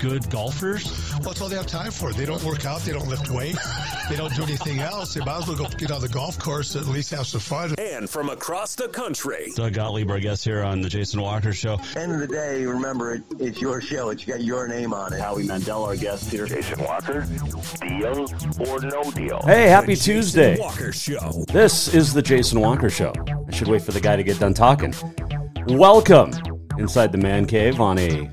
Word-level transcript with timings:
good 0.00 0.28
golfers? 0.30 0.84
Well, 1.12 1.20
that's 1.20 1.40
all 1.40 1.48
they 1.48 1.56
have 1.56 1.66
time 1.66 1.90
for. 1.90 2.12
They 2.12 2.26
don't 2.26 2.42
work 2.44 2.64
out. 2.64 2.80
They 2.82 2.92
don't 2.92 3.08
lift 3.08 3.30
weight. 3.30 3.56
they 4.08 4.16
don't 4.16 4.34
do 4.34 4.42
anything 4.42 4.80
else. 4.80 5.14
They 5.14 5.20
might 5.24 5.38
as 5.38 5.48
well 5.48 5.56
go 5.56 5.66
get 5.76 5.90
on 5.90 6.00
the 6.00 6.08
golf 6.08 6.38
course 6.38 6.76
at 6.76 6.86
least 6.86 7.10
have 7.10 7.26
some 7.26 7.40
fun. 7.40 7.74
And 7.78 8.08
from 8.08 8.30
across 8.30 8.74
the 8.74 8.88
country, 8.88 9.52
Doug 9.54 9.74
Gottlieb, 9.74 10.10
our 10.10 10.20
guest 10.20 10.44
here 10.44 10.62
on 10.62 10.80
the 10.80 10.88
Jason 10.88 11.20
Walker 11.20 11.52
Show. 11.52 11.78
End 11.96 12.12
of 12.12 12.20
the 12.20 12.26
day, 12.26 12.64
remember 12.64 13.14
it, 13.14 13.22
it's 13.38 13.60
your 13.60 13.80
show. 13.80 14.10
It's 14.10 14.24
got 14.24 14.42
your 14.42 14.68
name 14.68 14.92
on 14.92 15.12
it. 15.12 15.20
Howie 15.20 15.46
Mandel, 15.46 15.84
our 15.84 15.96
guest 15.96 16.30
here. 16.30 16.46
Jason 16.46 16.82
Walker, 16.82 17.26
deal 17.80 18.26
or 18.68 18.80
no 18.80 19.10
deal? 19.10 19.40
Hey, 19.44 19.68
happy 19.68 19.88
The 19.88 19.94
Jason 19.94 20.14
Tuesday. 20.14 20.58
Walker 20.58 20.92
Show. 20.92 21.44
This 21.48 21.92
is 21.94 22.12
the 22.12 22.22
Jason 22.22 22.60
Walker 22.60 22.90
Show. 22.90 23.12
I 23.48 23.54
should 23.54 23.68
wait 23.68 23.82
for 23.82 23.92
the 23.92 24.00
guy 24.00 24.16
to 24.16 24.22
get 24.22 24.38
done 24.38 24.54
talking. 24.54 24.94
Welcome 25.68 26.32
inside 26.78 27.10
the 27.12 27.18
man 27.18 27.46
cave 27.46 27.80
on 27.80 27.98
a 27.98 28.30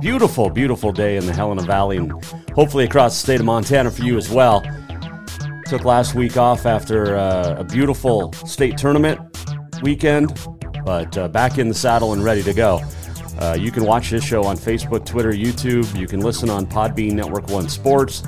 beautiful, 0.00 0.50
beautiful 0.50 0.92
day 0.92 1.16
in 1.16 1.26
the 1.26 1.32
Helena 1.32 1.62
Valley 1.62 1.96
and 1.96 2.12
hopefully 2.54 2.84
across 2.84 3.14
the 3.14 3.20
state 3.20 3.40
of 3.40 3.46
Montana 3.46 3.90
for 3.90 4.02
you 4.02 4.16
as 4.16 4.30
well. 4.30 4.64
Took 5.66 5.84
last 5.84 6.14
week 6.14 6.36
off 6.36 6.66
after 6.66 7.16
uh, 7.16 7.56
a 7.58 7.64
beautiful 7.64 8.32
state 8.32 8.78
tournament 8.78 9.20
weekend, 9.82 10.38
but 10.84 11.16
uh, 11.18 11.28
back 11.28 11.58
in 11.58 11.68
the 11.68 11.74
saddle 11.74 12.12
and 12.12 12.22
ready 12.22 12.42
to 12.42 12.54
go. 12.54 12.80
Uh, 13.38 13.56
you 13.58 13.70
can 13.70 13.84
watch 13.84 14.10
this 14.10 14.24
show 14.24 14.44
on 14.44 14.56
Facebook, 14.56 15.04
Twitter, 15.04 15.32
YouTube. 15.32 15.98
You 15.98 16.06
can 16.06 16.20
listen 16.20 16.48
on 16.48 16.66
Podbean 16.66 17.12
Network 17.12 17.48
One 17.48 17.68
Sports, 17.68 18.22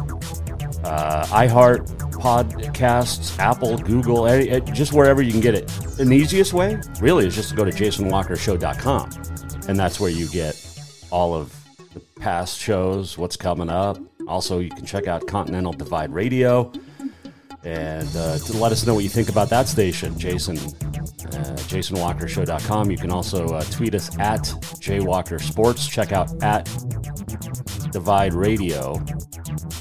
uh, 0.85 1.25
iHeart 1.29 1.87
podcasts, 2.19 3.39
Apple, 3.39 3.79
Google, 3.79 4.27
eh, 4.27 4.59
just 4.61 4.93
wherever 4.93 5.23
you 5.23 5.31
can 5.33 5.41
get 5.41 5.55
it. 5.55 5.73
And 5.99 6.11
the 6.11 6.17
easiest 6.17 6.53
way, 6.53 6.79
really, 7.01 7.27
is 7.27 7.35
just 7.35 7.51
to 7.51 7.57
go 7.57 7.65
to 7.65 7.71
jasonwalkershow.com. 7.71 9.11
And 9.69 9.79
that's 9.79 9.99
where 10.01 10.11
you 10.11 10.29
get 10.29 10.57
all 11.11 11.35
of 11.35 11.58
past 12.21 12.59
shows, 12.59 13.17
what's 13.17 13.37
coming 13.37 13.69
up. 13.69 13.99
Also, 14.27 14.59
you 14.59 14.71
can 14.71 14.85
check 14.85 15.07
out 15.07 15.27
Continental 15.27 15.73
Divide 15.73 16.13
Radio 16.13 16.73
and 17.65 18.09
uh, 18.17 18.39
to 18.39 18.57
let 18.57 18.73
us 18.73 18.87
know 18.87 18.95
what 18.95 19.03
you 19.03 19.11
think 19.11 19.29
about 19.29 19.51
that 19.51 19.67
station, 19.67 20.17
Jason. 20.19 20.57
Uh, 20.57 21.57
JasonWalkerShow.com. 21.69 22.91
You 22.91 22.97
can 22.97 23.11
also 23.11 23.47
uh, 23.49 23.63
tweet 23.65 23.95
us 23.95 24.17
at 24.19 24.41
JWalkerSports. 24.41 25.91
Check 25.91 26.13
out 26.13 26.43
at 26.43 26.65
Divide 27.91 28.35
Radio, 28.35 28.95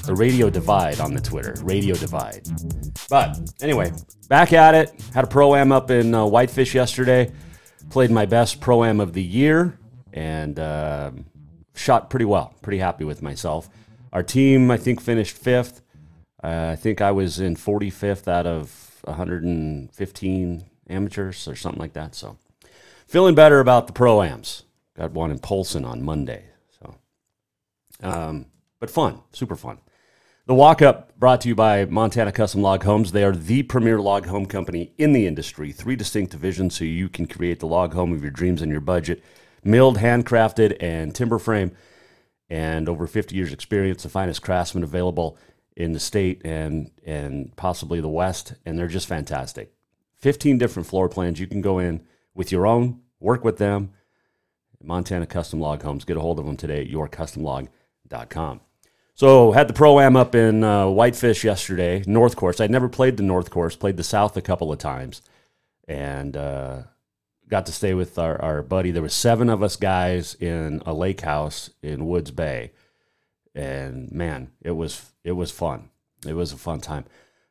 the 0.04 0.14
Radio 0.14 0.50
Divide 0.50 1.00
on 1.00 1.14
the 1.14 1.20
Twitter, 1.20 1.54
Radio 1.62 1.94
Divide. 1.94 2.46
But 3.08 3.38
anyway, 3.60 3.92
back 4.28 4.52
at 4.52 4.74
it. 4.74 4.92
Had 5.14 5.24
a 5.24 5.28
pro 5.28 5.54
am 5.54 5.72
up 5.72 5.90
in 5.90 6.14
uh, 6.14 6.26
Whitefish 6.26 6.74
yesterday. 6.74 7.32
Played 7.90 8.10
my 8.10 8.26
best 8.26 8.60
pro 8.60 8.84
am 8.84 9.00
of 9.00 9.12
the 9.12 9.22
year 9.22 9.78
and 10.12 10.58
uh, 10.58 11.12
shot 11.78 12.10
pretty 12.10 12.24
well. 12.24 12.54
Pretty 12.62 12.78
happy 12.78 13.04
with 13.04 13.22
myself. 13.22 13.68
Our 14.12 14.22
team, 14.22 14.70
I 14.70 14.76
think, 14.76 15.00
finished 15.00 15.36
fifth. 15.36 15.82
Uh, 16.42 16.70
I 16.72 16.76
think 16.76 17.00
I 17.00 17.10
was 17.10 17.40
in 17.40 17.56
45th 17.56 18.28
out 18.28 18.46
of 18.46 19.00
115 19.04 20.64
amateurs 20.88 21.48
or 21.48 21.56
something 21.56 21.80
like 21.80 21.92
that. 21.94 22.14
So 22.14 22.38
feeling 23.06 23.34
better 23.34 23.60
about 23.60 23.86
the 23.86 23.92
pro 23.92 24.22
ams. 24.22 24.64
Got 24.96 25.12
one 25.12 25.30
in 25.30 25.38
Polson 25.38 25.84
on 25.84 26.02
Monday. 26.02 26.44
So, 26.80 26.94
um, 28.02 28.46
but 28.80 28.90
fun, 28.90 29.20
super 29.32 29.56
fun. 29.56 29.78
The 30.46 30.54
walk 30.54 30.80
up 30.80 31.16
brought 31.18 31.42
to 31.42 31.48
you 31.48 31.54
by 31.54 31.84
Montana 31.84 32.32
Custom 32.32 32.62
Log 32.62 32.82
Homes. 32.82 33.12
They 33.12 33.22
are 33.22 33.36
the 33.36 33.62
premier 33.64 34.00
log 34.00 34.26
home 34.26 34.46
company 34.46 34.94
in 34.96 35.12
the 35.12 35.26
industry. 35.26 35.72
Three 35.72 35.94
distinct 35.94 36.32
divisions 36.32 36.74
so 36.74 36.84
you 36.84 37.10
can 37.10 37.26
create 37.26 37.60
the 37.60 37.66
log 37.66 37.92
home 37.92 38.14
of 38.14 38.22
your 38.22 38.30
dreams 38.30 38.62
and 38.62 38.72
your 38.72 38.80
budget. 38.80 39.22
Milled, 39.68 39.98
handcrafted, 39.98 40.76
and 40.80 41.14
timber 41.14 41.38
frame. 41.38 41.72
And 42.48 42.88
over 42.88 43.06
50 43.06 43.36
years 43.36 43.52
experience, 43.52 44.02
the 44.02 44.08
finest 44.08 44.42
craftsmen 44.42 44.82
available 44.82 45.36
in 45.76 45.92
the 45.92 46.00
state 46.00 46.40
and 46.44 46.90
and 47.04 47.54
possibly 47.54 48.00
the 48.00 48.08
west 48.08 48.54
and 48.64 48.78
they're 48.78 48.88
just 48.88 49.06
fantastic. 49.06 49.72
15 50.16 50.58
different 50.58 50.88
floor 50.88 51.08
plans. 51.08 51.38
You 51.38 51.46
can 51.46 51.60
go 51.60 51.78
in 51.78 52.04
with 52.34 52.50
your 52.50 52.66
own 52.66 53.00
work 53.20 53.44
with 53.44 53.58
them. 53.58 53.92
Montana 54.82 55.26
custom 55.26 55.60
log 55.60 55.82
homes. 55.82 56.04
Get 56.04 56.16
a 56.16 56.20
hold 56.20 56.38
of 56.38 56.46
them 56.46 56.56
today 56.56 56.80
at 56.80 56.90
yourcustomlog.com 56.90 58.60
so 59.18 59.50
had 59.50 59.66
the 59.66 59.74
pro 59.74 59.98
am 59.98 60.14
up 60.14 60.36
in 60.36 60.62
uh, 60.62 60.86
whitefish 60.86 61.42
yesterday 61.42 62.04
north 62.06 62.36
course. 62.36 62.60
I'd 62.60 62.70
never 62.70 62.88
played 62.88 63.16
the 63.16 63.24
north 63.24 63.50
course 63.50 63.74
played 63.74 63.96
the 63.96 64.04
south 64.04 64.36
a 64.36 64.40
couple 64.40 64.70
of 64.70 64.78
times. 64.78 65.22
And 65.88 66.36
uh, 66.36 66.82
got 67.48 67.66
to 67.66 67.72
stay 67.72 67.94
with 67.94 68.18
our, 68.18 68.40
our 68.42 68.62
buddy 68.62 68.90
there 68.90 69.02
was 69.02 69.14
seven 69.14 69.48
of 69.48 69.62
us 69.62 69.76
guys 69.76 70.34
in 70.40 70.82
a 70.86 70.92
lake 70.92 71.22
house 71.22 71.70
in 71.82 72.06
woods 72.06 72.30
bay 72.30 72.70
and 73.54 74.12
man, 74.12 74.50
it 74.62 74.70
was 74.72 75.12
it 75.24 75.32
was 75.32 75.50
fun. 75.50 75.90
It 76.26 76.34
was 76.34 76.52
a 76.52 76.56
fun 76.56 76.80
time. 76.80 77.04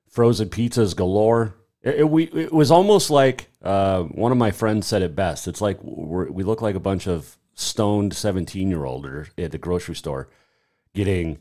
Frozen 0.09 0.49
pizzas 0.49 0.95
galore. 0.95 1.55
It, 1.81 1.95
it- 2.01 2.09
we, 2.09 2.23
it 2.25 2.53
was 2.53 2.71
almost 2.71 3.09
like 3.09 3.49
uh, 3.61 4.03
one 4.03 4.31
of 4.31 4.37
my 4.37 4.51
friends 4.51 4.87
said 4.87 5.01
it 5.01 5.15
best. 5.15 5.47
It's 5.47 5.59
like 5.59 5.79
we 5.83 6.43
look 6.43 6.61
like 6.61 6.75
a 6.75 6.79
bunch 6.79 7.07
of 7.07 7.37
stoned 7.55 8.13
seventeen 8.13 8.69
year 8.69 8.85
olders 8.85 9.27
at 9.37 9.51
the 9.51 9.57
grocery 9.57 9.95
store, 9.95 10.29
getting 10.93 11.39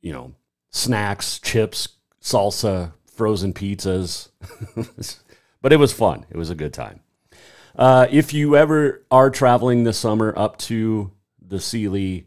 you 0.00 0.12
know 0.12 0.32
snacks, 0.70 1.38
chips, 1.38 1.88
salsa, 2.22 2.92
frozen 3.04 3.52
pizzas. 3.52 4.30
but 5.60 5.72
it 5.72 5.78
was 5.78 5.92
fun. 5.92 6.24
It 6.30 6.36
was 6.38 6.48
a 6.50 6.54
good 6.54 6.72
time. 6.72 7.00
Uh, 7.78 8.08
if 8.10 8.34
you 8.34 8.56
ever 8.56 9.04
are 9.08 9.30
traveling 9.30 9.84
this 9.84 9.96
summer 9.96 10.34
up 10.36 10.58
to 10.58 11.12
the 11.40 11.60
Seeley 11.60 12.26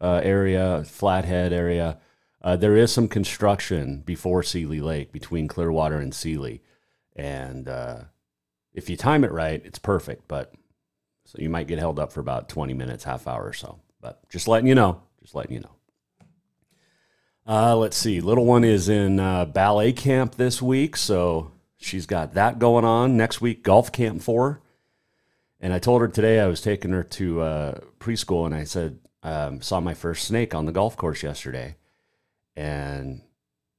uh, 0.00 0.20
area, 0.22 0.84
Flathead 0.86 1.52
area, 1.52 1.98
uh, 2.40 2.54
there 2.54 2.76
is 2.76 2.92
some 2.92 3.08
construction 3.08 4.02
before 4.06 4.44
Seeley 4.44 4.80
Lake 4.80 5.10
between 5.10 5.48
Clearwater 5.48 5.96
and 5.96 6.14
Seeley, 6.14 6.62
and 7.16 7.68
uh, 7.68 8.02
if 8.72 8.88
you 8.88 8.96
time 8.96 9.24
it 9.24 9.32
right, 9.32 9.60
it's 9.64 9.80
perfect. 9.80 10.28
But 10.28 10.54
so 11.24 11.38
you 11.40 11.50
might 11.50 11.66
get 11.66 11.80
held 11.80 11.98
up 11.98 12.12
for 12.12 12.20
about 12.20 12.48
twenty 12.48 12.74
minutes, 12.74 13.02
half 13.02 13.26
hour 13.26 13.44
or 13.44 13.52
so. 13.52 13.80
But 14.00 14.28
just 14.28 14.46
letting 14.46 14.68
you 14.68 14.76
know, 14.76 15.02
just 15.20 15.34
letting 15.34 15.54
you 15.54 15.60
know. 15.60 15.74
Uh, 17.48 17.74
let's 17.74 17.96
see. 17.96 18.20
Little 18.20 18.44
one 18.44 18.62
is 18.62 18.88
in 18.88 19.18
uh, 19.18 19.44
ballet 19.46 19.92
camp 19.92 20.36
this 20.36 20.62
week, 20.62 20.96
so 20.96 21.50
she's 21.78 22.06
got 22.06 22.34
that 22.34 22.60
going 22.60 22.84
on. 22.84 23.16
Next 23.16 23.40
week, 23.40 23.64
golf 23.64 23.90
camp 23.90 24.22
for 24.22 24.50
her. 24.50 24.60
And 25.64 25.72
I 25.72 25.78
told 25.78 26.02
her 26.02 26.08
today 26.08 26.40
I 26.40 26.46
was 26.46 26.60
taking 26.60 26.90
her 26.90 27.02
to 27.02 27.40
uh, 27.40 27.78
preschool, 27.98 28.44
and 28.44 28.54
I 28.54 28.64
said, 28.64 28.98
um, 29.22 29.62
saw 29.62 29.80
my 29.80 29.94
first 29.94 30.26
snake 30.26 30.54
on 30.54 30.66
the 30.66 30.72
golf 30.72 30.94
course 30.94 31.22
yesterday, 31.22 31.76
and 32.54 33.22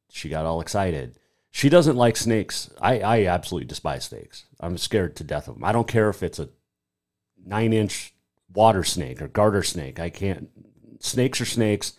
she 0.09 0.27
got 0.27 0.47
all 0.47 0.61
excited. 0.61 1.19
She 1.51 1.69
doesn't 1.69 1.95
like 1.95 2.17
snakes. 2.17 2.71
I, 2.81 3.01
I 3.01 3.25
absolutely 3.27 3.67
despise 3.67 4.05
snakes. 4.05 4.45
I'm 4.59 4.79
scared 4.79 5.15
to 5.17 5.23
death 5.23 5.47
of 5.47 5.53
them. 5.53 5.63
I 5.63 5.73
don't 5.73 5.87
care 5.87 6.09
if 6.09 6.23
it's 6.23 6.39
a 6.39 6.49
nine 7.45 7.71
inch 7.71 8.15
water 8.51 8.83
snake 8.83 9.21
or 9.21 9.27
garter 9.27 9.61
snake. 9.61 9.99
I 9.99 10.09
can't. 10.09 10.49
Snakes 11.01 11.39
are 11.39 11.45
snakes. 11.45 11.93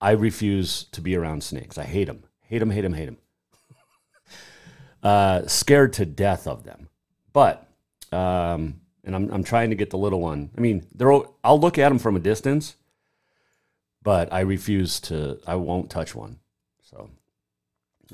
I 0.00 0.12
refuse 0.12 0.84
to 0.92 1.00
be 1.00 1.16
around 1.16 1.42
snakes. 1.42 1.76
I 1.76 1.86
hate 1.86 2.04
them. 2.04 2.22
Hate 2.42 2.60
them, 2.60 2.70
hate 2.70 2.82
them, 2.82 2.92
hate 2.92 3.06
them. 3.06 3.18
uh, 5.02 5.46
scared 5.48 5.92
to 5.94 6.06
death 6.06 6.46
of 6.46 6.62
them. 6.62 6.88
But, 7.32 7.66
um, 8.12 8.80
and 9.08 9.16
I'm, 9.16 9.32
I'm 9.32 9.42
trying 9.42 9.70
to 9.70 9.76
get 9.76 9.88
the 9.88 9.96
little 9.96 10.20
one. 10.20 10.50
I 10.56 10.60
mean, 10.60 10.86
they're, 10.94 11.10
I'll 11.42 11.58
look 11.58 11.78
at 11.78 11.88
them 11.88 11.98
from 11.98 12.14
a 12.14 12.20
distance, 12.20 12.76
but 14.02 14.30
I 14.30 14.40
refuse 14.40 15.00
to, 15.00 15.38
I 15.46 15.54
won't 15.54 15.88
touch 15.88 16.14
one. 16.14 16.40
So, 16.82 17.08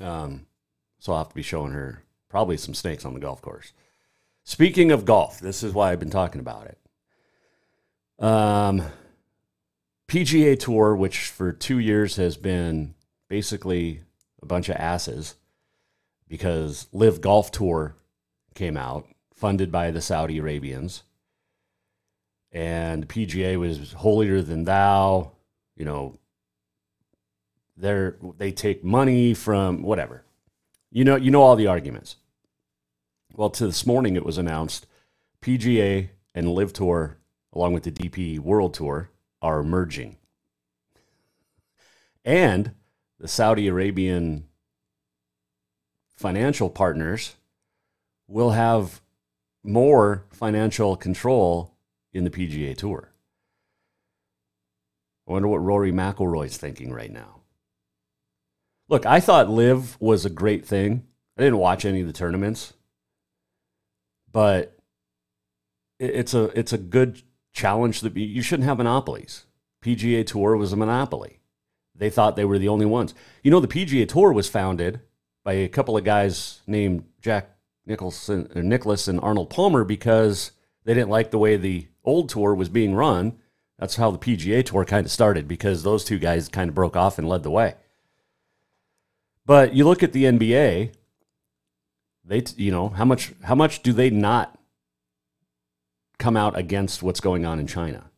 um, 0.01 0.45
so 0.99 1.11
I'll 1.11 1.17
have 1.17 1.29
to 1.29 1.35
be 1.35 1.41
showing 1.41 1.73
her 1.73 2.01
probably 2.29 2.55
some 2.55 2.73
snakes 2.73 3.03
on 3.03 3.13
the 3.13 3.19
golf 3.19 3.41
course. 3.41 3.73
Speaking 4.45 4.89
of 4.89 5.03
golf, 5.03 5.41
this 5.41 5.63
is 5.63 5.73
why 5.73 5.91
I've 5.91 5.99
been 5.99 6.09
talking 6.09 6.39
about 6.39 6.67
it. 6.67 8.23
Um, 8.23 8.83
PGA 10.07 10.57
Tour, 10.57 10.95
which 10.95 11.27
for 11.27 11.51
two 11.51 11.79
years 11.79 12.15
has 12.15 12.37
been 12.37 12.95
basically 13.27 13.99
a 14.41 14.45
bunch 14.45 14.69
of 14.69 14.77
asses 14.77 15.35
because 16.29 16.87
LIV 16.93 17.19
Golf 17.19 17.51
Tour 17.51 17.97
came 18.53 18.77
out, 18.77 19.07
funded 19.35 19.71
by 19.71 19.91
the 19.91 20.01
Saudi 20.01 20.37
Arabians, 20.37 21.03
and 22.51 23.03
the 23.03 23.07
PGA 23.07 23.59
was 23.59 23.93
holier 23.93 24.41
than 24.41 24.63
thou. 24.63 25.33
You 25.75 25.85
know, 25.85 26.17
they 27.77 28.11
they 28.37 28.51
take 28.51 28.83
money 28.83 29.33
from 29.33 29.81
whatever. 29.83 30.23
You 30.91 31.03
know, 31.03 31.17
you 31.17 31.31
know 31.31 31.41
all 31.41 31.55
the 31.55 31.67
arguments. 31.67 32.15
Well, 33.35 33.49
to 33.51 33.65
this 33.65 33.85
morning, 33.85 34.15
it 34.15 34.25
was 34.25 34.37
announced 34.37 34.87
PGA 35.41 36.09
and 36.33 36.49
LIV 36.49 36.73
Tour, 36.73 37.17
along 37.51 37.73
with 37.73 37.83
the 37.83 37.91
DP 37.91 38.39
World 38.39 38.73
Tour, 38.73 39.09
are 39.41 39.61
merging, 39.61 40.15
and 42.23 42.71
the 43.19 43.27
Saudi 43.27 43.67
Arabian 43.67 44.47
financial 46.15 46.69
partners 46.69 47.35
will 48.27 48.51
have 48.51 49.01
more 49.65 50.25
financial 50.31 50.95
control 50.95 51.75
in 52.13 52.23
the 52.23 52.29
PGA 52.29 52.75
Tour. 52.75 53.11
I 55.27 55.31
wonder 55.31 55.47
what 55.47 55.63
Rory 55.63 55.91
McIlroy's 55.91 56.57
thinking 56.57 56.93
right 56.93 57.11
now. 57.11 57.41
Look, 58.87 59.05
I 59.05 59.19
thought 59.19 59.49
LIV 59.49 59.97
was 59.99 60.25
a 60.25 60.29
great 60.29 60.65
thing. 60.65 61.07
I 61.37 61.41
didn't 61.41 61.57
watch 61.57 61.85
any 61.85 62.01
of 62.01 62.07
the 62.07 62.13
tournaments, 62.13 62.73
but 64.31 64.77
it's 65.99 66.33
a 66.33 66.45
it's 66.57 66.73
a 66.73 66.77
good 66.77 67.23
challenge 67.51 68.01
that 68.01 68.15
you 68.15 68.41
shouldn't 68.41 68.67
have 68.67 68.77
monopolies. 68.77 69.45
PGA 69.83 70.25
Tour 70.25 70.55
was 70.55 70.71
a 70.71 70.77
monopoly. 70.77 71.39
They 71.95 72.09
thought 72.09 72.35
they 72.35 72.45
were 72.45 72.59
the 72.59 72.67
only 72.67 72.85
ones. 72.85 73.13
You 73.43 73.51
know, 73.51 73.59
the 73.59 73.67
PGA 73.67 74.07
Tour 74.07 74.31
was 74.31 74.49
founded 74.49 75.01
by 75.43 75.53
a 75.53 75.67
couple 75.67 75.97
of 75.97 76.03
guys 76.03 76.61
named 76.67 77.05
Jack 77.21 77.54
Nicholson, 77.85 78.49
or 78.55 78.59
uh, 78.59 78.63
Nicklaus 78.63 79.07
and 79.07 79.19
Arnold 79.19 79.49
Palmer 79.49 79.83
because 79.83 80.51
they 80.83 80.93
didn't 80.93 81.09
like 81.09 81.31
the 81.31 81.37
way 81.37 81.57
the 81.57 81.87
old 82.03 82.29
tour 82.29 82.53
was 82.53 82.69
being 82.69 82.95
run. 82.95 83.37
That's 83.79 83.95
how 83.95 84.11
the 84.11 84.17
PGA 84.17 84.65
Tour 84.65 84.85
kind 84.85 85.05
of 85.05 85.11
started 85.11 85.47
because 85.47 85.83
those 85.83 86.05
two 86.05 86.17
guys 86.17 86.47
kind 86.47 86.69
of 86.69 86.75
broke 86.75 86.95
off 86.95 87.17
and 87.17 87.27
led 87.27 87.43
the 87.43 87.51
way. 87.51 87.75
But 89.45 89.73
you 89.73 89.85
look 89.85 90.01
at 90.01 90.13
the 90.13 90.23
NBA, 90.23 90.93
they 92.23 92.43
you 92.55 92.71
know, 92.71 92.89
how 92.89 93.05
much 93.05 93.33
how 93.43 93.55
much 93.55 93.83
do 93.83 93.93
they 93.93 94.09
not 94.09 94.57
come 96.17 96.37
out 96.37 96.57
against 96.57 97.03
what's 97.03 97.19
going 97.19 97.45
on 97.45 97.59
in 97.59 97.67
China? 97.67 98.09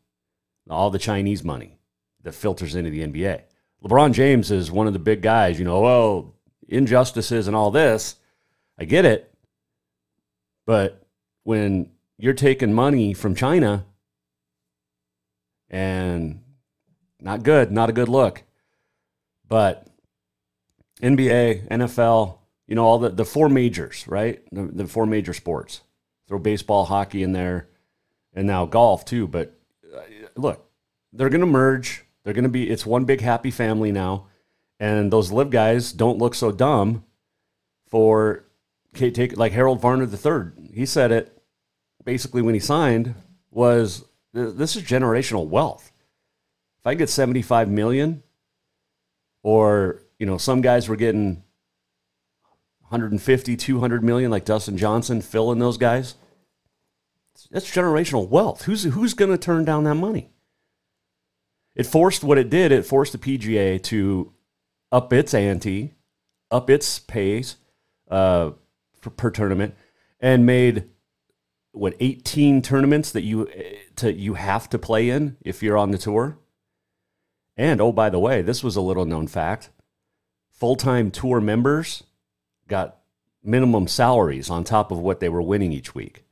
All 0.70 0.90
the 0.90 0.98
Chinese 0.98 1.42
money 1.42 1.78
that 2.22 2.32
filters 2.32 2.74
into 2.74 2.90
the 2.90 3.06
NBA. 3.06 3.42
LeBron 3.82 4.12
James 4.12 4.50
is 4.50 4.70
one 4.70 4.86
of 4.86 4.92
the 4.92 4.98
big 4.98 5.22
guys, 5.22 5.58
you 5.58 5.64
know, 5.64 5.80
well, 5.80 6.34
injustices 6.68 7.46
and 7.46 7.56
all 7.56 7.70
this. 7.70 8.16
I 8.78 8.84
get 8.84 9.04
it. 9.04 9.27
But 10.68 11.02
when 11.44 11.92
you're 12.18 12.34
taking 12.34 12.74
money 12.74 13.14
from 13.14 13.34
China 13.34 13.86
and 15.70 16.42
not 17.18 17.42
good, 17.42 17.72
not 17.72 17.88
a 17.88 17.94
good 17.94 18.10
look. 18.10 18.42
But 19.48 19.86
NBA, 21.00 21.68
NFL, 21.68 22.36
you 22.66 22.74
know, 22.74 22.84
all 22.84 22.98
the, 22.98 23.08
the 23.08 23.24
four 23.24 23.48
majors, 23.48 24.06
right? 24.06 24.42
The, 24.52 24.64
the 24.64 24.86
four 24.86 25.06
major 25.06 25.32
sports. 25.32 25.80
Throw 26.28 26.38
baseball, 26.38 26.84
hockey 26.84 27.22
in 27.22 27.32
there, 27.32 27.70
and 28.34 28.46
now 28.46 28.66
golf 28.66 29.06
too. 29.06 29.26
But 29.26 29.58
uh, 29.90 30.02
look, 30.36 30.68
they're 31.14 31.30
going 31.30 31.40
to 31.40 31.46
merge. 31.46 32.04
They're 32.24 32.34
going 32.34 32.42
to 32.42 32.50
be, 32.50 32.68
it's 32.68 32.84
one 32.84 33.06
big 33.06 33.22
happy 33.22 33.50
family 33.50 33.90
now. 33.90 34.26
And 34.78 35.10
those 35.10 35.32
LIV 35.32 35.48
guys 35.48 35.92
don't 35.94 36.18
look 36.18 36.34
so 36.34 36.52
dumb 36.52 37.04
for 37.88 38.44
take 38.94 39.36
like 39.36 39.52
Harold 39.52 39.80
Varner 39.80 40.04
III. 40.04 40.70
He 40.74 40.86
said 40.86 41.12
it 41.12 41.42
basically 42.04 42.42
when 42.42 42.54
he 42.54 42.60
signed 42.60 43.14
was 43.50 44.04
this 44.32 44.76
is 44.76 44.82
generational 44.82 45.46
wealth. 45.46 45.92
If 46.80 46.86
I 46.86 46.94
get 46.94 47.08
75 47.08 47.68
million 47.68 48.22
or, 49.42 50.02
you 50.18 50.26
know, 50.26 50.38
some 50.38 50.60
guys 50.60 50.88
were 50.88 50.96
getting 50.96 51.42
150, 52.82 53.56
200 53.56 54.04
million 54.04 54.30
like 54.30 54.44
Dustin 54.44 54.78
Johnson, 54.78 55.20
Phil 55.20 55.50
and 55.50 55.60
those 55.60 55.76
guys. 55.76 56.14
That's 57.50 57.70
generational 57.70 58.28
wealth. 58.28 58.62
Who's 58.64 58.84
who's 58.84 59.14
going 59.14 59.30
to 59.30 59.38
turn 59.38 59.64
down 59.64 59.84
that 59.84 59.94
money? 59.94 60.30
It 61.76 61.86
forced 61.86 62.24
what 62.24 62.38
it 62.38 62.50
did. 62.50 62.72
It 62.72 62.84
forced 62.84 63.12
the 63.12 63.18
PGA 63.18 63.80
to 63.84 64.32
up 64.90 65.12
its 65.12 65.34
ante, 65.34 65.94
up 66.50 66.68
its 66.68 66.98
pace 66.98 67.56
uh, 68.10 68.50
per 69.10 69.30
tournament, 69.30 69.74
and 70.20 70.46
made 70.46 70.88
what 71.72 71.94
18 72.00 72.62
tournaments 72.62 73.10
that 73.12 73.22
you 73.22 73.48
eh, 73.48 73.76
to 73.96 74.12
you 74.12 74.34
have 74.34 74.68
to 74.70 74.78
play 74.78 75.10
in 75.10 75.36
if 75.42 75.62
you're 75.62 75.78
on 75.78 75.90
the 75.90 75.98
tour. 75.98 76.38
And 77.56 77.80
oh 77.80 77.92
by 77.92 78.10
the 78.10 78.18
way, 78.18 78.42
this 78.42 78.62
was 78.62 78.76
a 78.76 78.80
little 78.80 79.04
known 79.04 79.26
fact. 79.26 79.70
Full-time 80.50 81.10
tour 81.10 81.40
members 81.40 82.02
got 82.66 82.98
minimum 83.42 83.86
salaries 83.86 84.50
on 84.50 84.64
top 84.64 84.90
of 84.90 84.98
what 84.98 85.20
they 85.20 85.28
were 85.28 85.42
winning 85.42 85.72
each 85.72 85.94
week. 85.94 86.24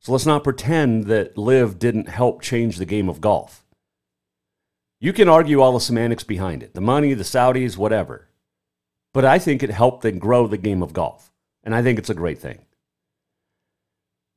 So 0.00 0.12
let's 0.12 0.26
not 0.26 0.44
pretend 0.44 1.06
that 1.06 1.36
LIV 1.36 1.78
didn't 1.78 2.08
help 2.08 2.40
change 2.40 2.76
the 2.76 2.86
game 2.86 3.08
of 3.08 3.20
golf. 3.20 3.64
You 4.98 5.12
can 5.12 5.28
argue 5.28 5.60
all 5.60 5.72
the 5.72 5.80
semantics 5.80 6.24
behind 6.24 6.62
it, 6.62 6.74
the 6.74 6.80
money, 6.80 7.14
the 7.14 7.24
Saudis, 7.24 7.76
whatever. 7.76 8.28
But 9.12 9.24
I 9.24 9.38
think 9.38 9.62
it 9.62 9.70
helped 9.70 10.02
them 10.02 10.18
grow 10.18 10.46
the 10.46 10.58
game 10.58 10.82
of 10.82 10.92
golf. 10.92 11.32
And 11.62 11.74
I 11.74 11.82
think 11.82 11.98
it's 11.98 12.10
a 12.10 12.14
great 12.14 12.38
thing. 12.38 12.64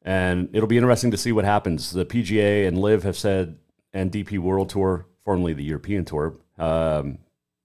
And 0.02 0.50
it'll 0.54 0.68
be 0.68 0.78
interesting 0.78 1.12
to 1.12 1.18
see 1.18 1.32
what 1.32 1.46
happens. 1.46 1.92
The 1.92 2.06
PGA 2.06 2.68
and 2.68 2.78
LIV 2.78 3.04
have 3.04 3.18
said, 3.18 3.58
and 3.94 4.12
DP 4.12 4.40
World 4.40 4.70
Tour, 4.70 5.06
formerly 5.24 5.54
the 5.54 5.64
European 5.64 6.04
Tour, 6.04 6.36
um, 6.58 7.20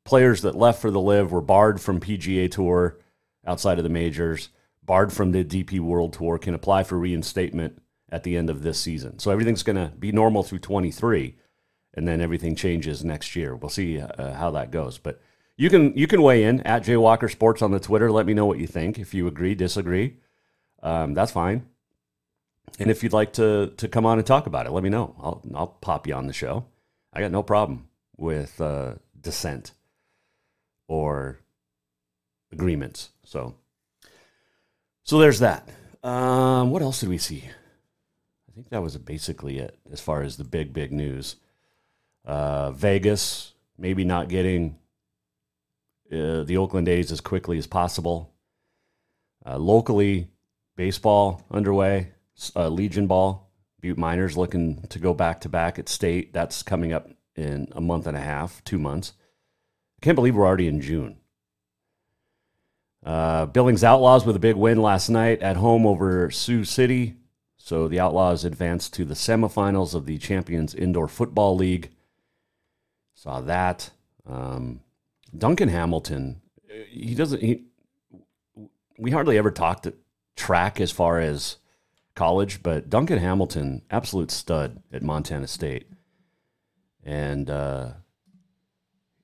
players 0.05 0.43
that 0.43 0.55
left 0.55 0.81
for 0.81 0.91
the 0.91 1.01
LIV 1.01 1.33
were 1.33 1.41
barred 1.41 1.81
from 1.81 2.01
PGA 2.01 2.51
Tour 2.51 2.99
outside 3.47 3.79
of 3.79 3.85
the 3.85 3.91
majors, 3.91 4.51
barred 4.83 5.13
from 5.13 5.33
the 5.33 5.45
DP 5.45 5.81
World 5.81 6.13
Tour, 6.13 6.39
can 6.39 6.55
apply 6.55 6.85
for 6.85 6.97
reinstatement 6.99 7.83
at 8.11 8.23
the 8.23 8.37
end 8.37 8.49
of 8.49 8.63
this 8.63 8.79
season. 8.79 9.19
So 9.19 9.31
everything's 9.31 9.63
going 9.63 9.77
to 9.77 9.93
be 9.99 10.13
normal 10.13 10.43
through 10.43 10.61
23, 10.61 11.35
and 11.95 12.07
then 12.07 12.21
everything 12.21 12.55
changes 12.55 13.05
next 13.05 13.35
year. 13.35 13.57
We'll 13.57 13.69
see 13.69 14.01
uh, 14.01 14.35
how 14.35 14.51
that 14.53 14.71
goes. 14.71 14.99
But 14.99 15.21
you 15.59 15.69
can 15.69 15.93
you 15.99 16.07
can 16.07 16.23
weigh 16.23 16.45
in 16.45 16.61
at 16.61 16.85
Jay 16.85 16.97
Walker 16.97 17.29
Sports 17.29 17.61
on 17.61 17.73
the 17.73 17.81
Twitter. 17.81 18.11
Let 18.11 18.25
me 18.25 18.33
know 18.33 18.47
what 18.47 18.59
you 18.59 18.67
think. 18.67 18.99
If 18.99 19.13
you 19.13 19.27
agree, 19.27 19.55
disagree, 19.55 20.17
um, 20.83 21.13
that's 21.13 21.33
fine. 21.33 21.67
And 22.79 22.91
if 22.91 23.03
you'd 23.03 23.13
like 23.13 23.33
to 23.35 23.73
to 23.77 23.89
come 23.89 24.07
on 24.07 24.19
and 24.19 24.27
talk 24.27 24.47
about 24.47 24.67
it, 24.67 24.71
let 24.73 24.85
me 24.85 24.89
know. 24.89 25.15
I'll 25.21 25.43
I'll 25.55 25.67
pop 25.67 26.07
you 26.07 26.15
on 26.15 26.29
the 26.29 26.33
show. 26.33 26.65
I 27.13 27.21
got 27.21 27.33
no 27.33 27.43
problem 27.43 27.89
with 28.17 28.61
uh, 28.61 28.95
dissent 29.21 29.73
or 30.87 31.41
agreements. 32.53 33.11
So 33.25 33.57
so 35.03 35.19
there's 35.19 35.41
that. 35.41 35.69
Um, 36.05 36.71
what 36.71 36.83
else 36.83 37.01
did 37.01 37.09
we 37.09 37.19
see? 37.19 37.43
I 38.49 38.55
think 38.55 38.69
that 38.71 38.83
was 38.83 38.97
basically 38.97 39.59
it 39.59 39.77
as 39.91 40.01
far 40.01 40.23
as 40.23 40.37
the 40.37 40.45
big 40.45 40.73
big 40.73 40.93
news. 40.93 41.35
Uh, 42.25 42.71
Vegas 42.71 43.55
maybe 43.77 44.05
not 44.05 44.29
getting 44.29 44.77
uh, 46.13 46.43
the 46.45 46.57
Oakland 46.57 46.89
A's 46.89 47.13
as 47.13 47.21
quickly 47.21 47.59
as 47.59 47.67
possible. 47.67 48.35
Uh, 49.47 49.59
locally, 49.59 50.31
baseball 50.77 51.47
underway 51.51 52.13
uh, 52.57 52.69
Legion 52.69 53.07
Ball. 53.07 53.45
Butte 53.81 53.99
Miners 53.99 54.37
looking 54.37 54.83
to 54.89 54.99
go 54.99 55.15
back 55.15 55.41
to 55.43 55.49
back 55.49 55.79
at 55.79 55.89
state. 55.89 56.33
That's 56.33 56.63
coming 56.63 56.93
up 56.93 57.09
in 57.37 57.69
a 57.73 57.81
month 57.81 58.07
and 58.07 58.17
a 58.17 58.21
half, 58.21 58.63
two 58.65 58.79
months. 58.79 59.13
I 60.01 60.05
can't 60.05 60.17
believe 60.17 60.35
we're 60.35 60.47
already 60.47 60.67
in 60.67 60.81
June. 60.81 61.19
Uh, 63.05 63.47
Billings 63.47 63.85
Outlaws 63.85 64.27
with 64.27 64.35
a 64.35 64.41
big 64.41 64.57
win 64.57 64.83
last 64.83 65.09
night 65.09 65.41
at 65.43 65.57
home 65.57 65.87
over 65.87 66.31
Sioux 66.31 66.65
City. 66.65 67.15
So 67.57 67.87
the 67.87 68.01
Outlaws 68.01 68.45
advanced 68.45 68.95
to 68.95 69.05
the 69.05 69.15
semifinals 69.15 69.95
of 69.95 70.07
the 70.07 70.19
Champions 70.19 70.75
Indoor 70.75 71.07
Football 71.07 71.57
League. 71.57 71.91
Saw 73.15 73.41
that. 73.43 73.91
Um, 74.27 74.81
Duncan 75.37 75.69
Hamilton, 75.69 76.41
he 76.89 77.15
doesn't. 77.15 77.43
He, 77.43 77.65
we 78.99 79.11
hardly 79.11 79.39
ever 79.39 79.51
talked 79.51 79.87
track 80.37 80.81
as 80.81 80.91
far 80.91 81.21
as 81.21 81.59
college, 82.15 82.63
but 82.63 82.91
Duncan 82.91 83.19
Hamilton, 83.19 83.83
absolute 83.91 84.31
stud 84.31 84.83
at 84.93 85.03
Montana 85.03 85.47
State. 85.47 85.87
And 87.05 87.49
uh, 87.49 87.91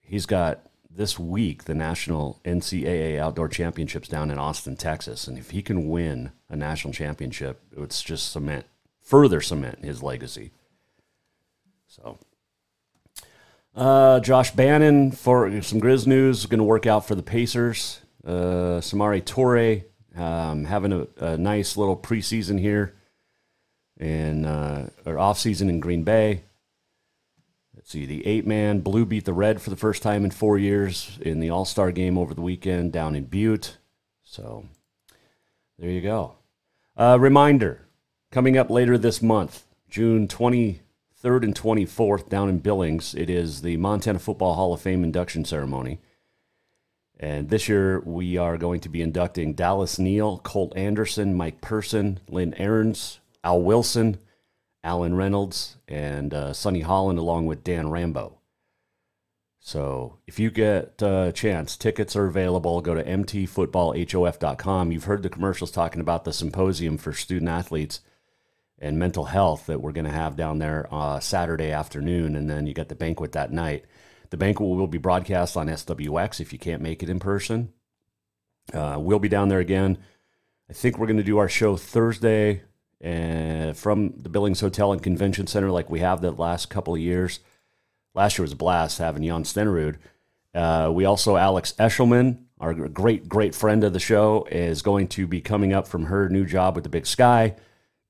he's 0.00 0.26
got 0.26 0.66
this 0.88 1.18
week 1.18 1.64
the 1.64 1.74
national 1.74 2.40
NCAA 2.44 3.18
outdoor 3.18 3.48
championships 3.48 4.08
down 4.08 4.30
in 4.30 4.38
Austin, 4.38 4.76
Texas. 4.76 5.26
And 5.26 5.36
if 5.36 5.50
he 5.50 5.60
can 5.60 5.88
win 5.88 6.32
a 6.48 6.56
national 6.56 6.94
championship, 6.94 7.60
it's 7.76 8.00
just 8.02 8.30
cement, 8.30 8.66
further 9.00 9.40
cement 9.40 9.84
his 9.84 10.02
legacy. 10.02 10.52
So, 11.88 12.18
uh, 13.74 14.20
Josh 14.20 14.52
Bannon 14.52 15.10
for 15.10 15.62
some 15.62 15.80
Grizz 15.80 16.06
news, 16.06 16.46
going 16.46 16.58
to 16.58 16.64
work 16.64 16.86
out 16.86 17.06
for 17.06 17.14
the 17.14 17.22
Pacers. 17.22 18.00
Uh, 18.24 18.80
Samori 18.80 19.22
Toure 19.22 19.84
um, 20.16 20.64
having 20.64 20.92
a, 20.92 21.06
a, 21.18 21.36
nice 21.36 21.76
little 21.76 21.96
preseason 21.96 22.58
here. 22.58 22.94
and 23.98 24.46
uh, 24.46 24.86
or 25.04 25.18
off 25.18 25.38
season 25.38 25.68
in 25.68 25.80
Green 25.80 26.04
Bay. 26.04 26.44
Let's 27.74 27.90
see, 27.90 28.06
the 28.06 28.26
eight 28.26 28.46
man 28.46 28.80
blue 28.80 29.04
beat 29.04 29.24
the 29.24 29.32
red 29.32 29.60
for 29.60 29.70
the 29.70 29.76
first 29.76 30.02
time 30.02 30.24
in 30.24 30.30
four 30.30 30.56
years 30.58 31.18
in 31.20 31.40
the 31.40 31.50
All 31.50 31.64
Star 31.64 31.92
game 31.92 32.16
over 32.16 32.32
the 32.32 32.40
weekend 32.40 32.92
down 32.92 33.14
in 33.14 33.24
Butte. 33.24 33.76
So 34.22 34.66
there 35.78 35.90
you 35.90 36.00
go. 36.00 36.36
Uh, 36.96 37.18
reminder 37.20 37.86
coming 38.30 38.56
up 38.56 38.70
later 38.70 38.96
this 38.96 39.20
month, 39.20 39.64
June 39.88 40.28
23rd 41.24 41.42
and 41.44 41.54
24th, 41.54 42.28
down 42.28 42.50
in 42.50 42.58
Billings, 42.58 43.14
it 43.14 43.30
is 43.30 43.62
the 43.62 43.78
Montana 43.78 44.18
Football 44.18 44.54
Hall 44.54 44.74
of 44.74 44.80
Fame 44.82 45.02
induction 45.02 45.44
ceremony. 45.44 45.98
And 47.18 47.48
this 47.48 47.66
year 47.68 48.00
we 48.00 48.36
are 48.36 48.58
going 48.58 48.80
to 48.80 48.90
be 48.90 49.00
inducting 49.00 49.54
Dallas 49.54 49.98
Neal, 49.98 50.38
Colt 50.38 50.76
Anderson, 50.76 51.34
Mike 51.34 51.62
Person, 51.62 52.20
Lynn 52.28 52.54
Ahrens, 52.58 53.20
Al 53.42 53.62
Wilson, 53.62 54.18
Alan 54.82 55.14
Reynolds, 55.14 55.78
and 55.88 56.34
uh, 56.34 56.52
Sonny 56.52 56.80
Holland, 56.82 57.18
along 57.18 57.46
with 57.46 57.64
Dan 57.64 57.88
Rambo. 57.88 58.38
So 59.60 60.18
if 60.26 60.38
you 60.38 60.50
get 60.50 61.00
a 61.00 61.32
chance, 61.34 61.78
tickets 61.78 62.14
are 62.16 62.26
available. 62.26 62.82
Go 62.82 62.94
to 62.94 63.02
mtfootballhof.com. 63.02 64.92
You've 64.92 65.04
heard 65.04 65.22
the 65.22 65.30
commercials 65.30 65.70
talking 65.70 66.02
about 66.02 66.24
the 66.24 66.34
symposium 66.34 66.98
for 66.98 67.14
student 67.14 67.48
athletes 67.48 68.00
and 68.84 68.98
mental 68.98 69.24
health 69.24 69.64
that 69.66 69.80
we're 69.80 69.92
going 69.92 70.04
to 70.04 70.10
have 70.10 70.36
down 70.36 70.58
there 70.58 70.86
uh, 70.92 71.18
Saturday 71.18 71.70
afternoon, 71.70 72.36
and 72.36 72.50
then 72.50 72.66
you 72.66 72.74
got 72.74 72.90
the 72.90 72.94
banquet 72.94 73.32
that 73.32 73.50
night. 73.50 73.86
The 74.28 74.36
banquet 74.36 74.68
will 74.68 74.86
be 74.86 74.98
broadcast 74.98 75.56
on 75.56 75.68
SWX 75.68 76.38
if 76.38 76.52
you 76.52 76.58
can't 76.58 76.82
make 76.82 77.02
it 77.02 77.08
in 77.08 77.18
person. 77.18 77.72
Uh, 78.74 78.98
we'll 79.00 79.18
be 79.18 79.28
down 79.28 79.48
there 79.48 79.58
again. 79.58 79.96
I 80.68 80.74
think 80.74 80.98
we're 80.98 81.06
going 81.06 81.16
to 81.16 81.22
do 81.22 81.38
our 81.38 81.48
show 81.48 81.78
Thursday 81.78 82.62
uh, 83.02 83.72
from 83.72 84.12
the 84.18 84.28
Billings 84.28 84.60
Hotel 84.60 84.92
and 84.92 85.02
Convention 85.02 85.46
Center 85.46 85.70
like 85.70 85.88
we 85.88 86.00
have 86.00 86.20
the 86.20 86.32
last 86.32 86.68
couple 86.68 86.94
of 86.94 87.00
years. 87.00 87.40
Last 88.14 88.36
year 88.38 88.44
was 88.44 88.52
a 88.52 88.56
blast 88.56 88.98
having 88.98 89.22
Jan 89.22 89.44
Stenerud. 89.44 89.96
Uh, 90.54 90.90
we 90.92 91.06
also, 91.06 91.36
Alex 91.36 91.72
Eshelman, 91.78 92.44
our 92.60 92.74
great, 92.74 93.30
great 93.30 93.54
friend 93.54 93.82
of 93.82 93.94
the 93.94 93.98
show, 93.98 94.46
is 94.50 94.82
going 94.82 95.08
to 95.08 95.26
be 95.26 95.40
coming 95.40 95.72
up 95.72 95.88
from 95.88 96.04
her 96.06 96.28
new 96.28 96.44
job 96.44 96.74
with 96.74 96.84
the 96.84 96.90
Big 96.90 97.06
Sky 97.06 97.56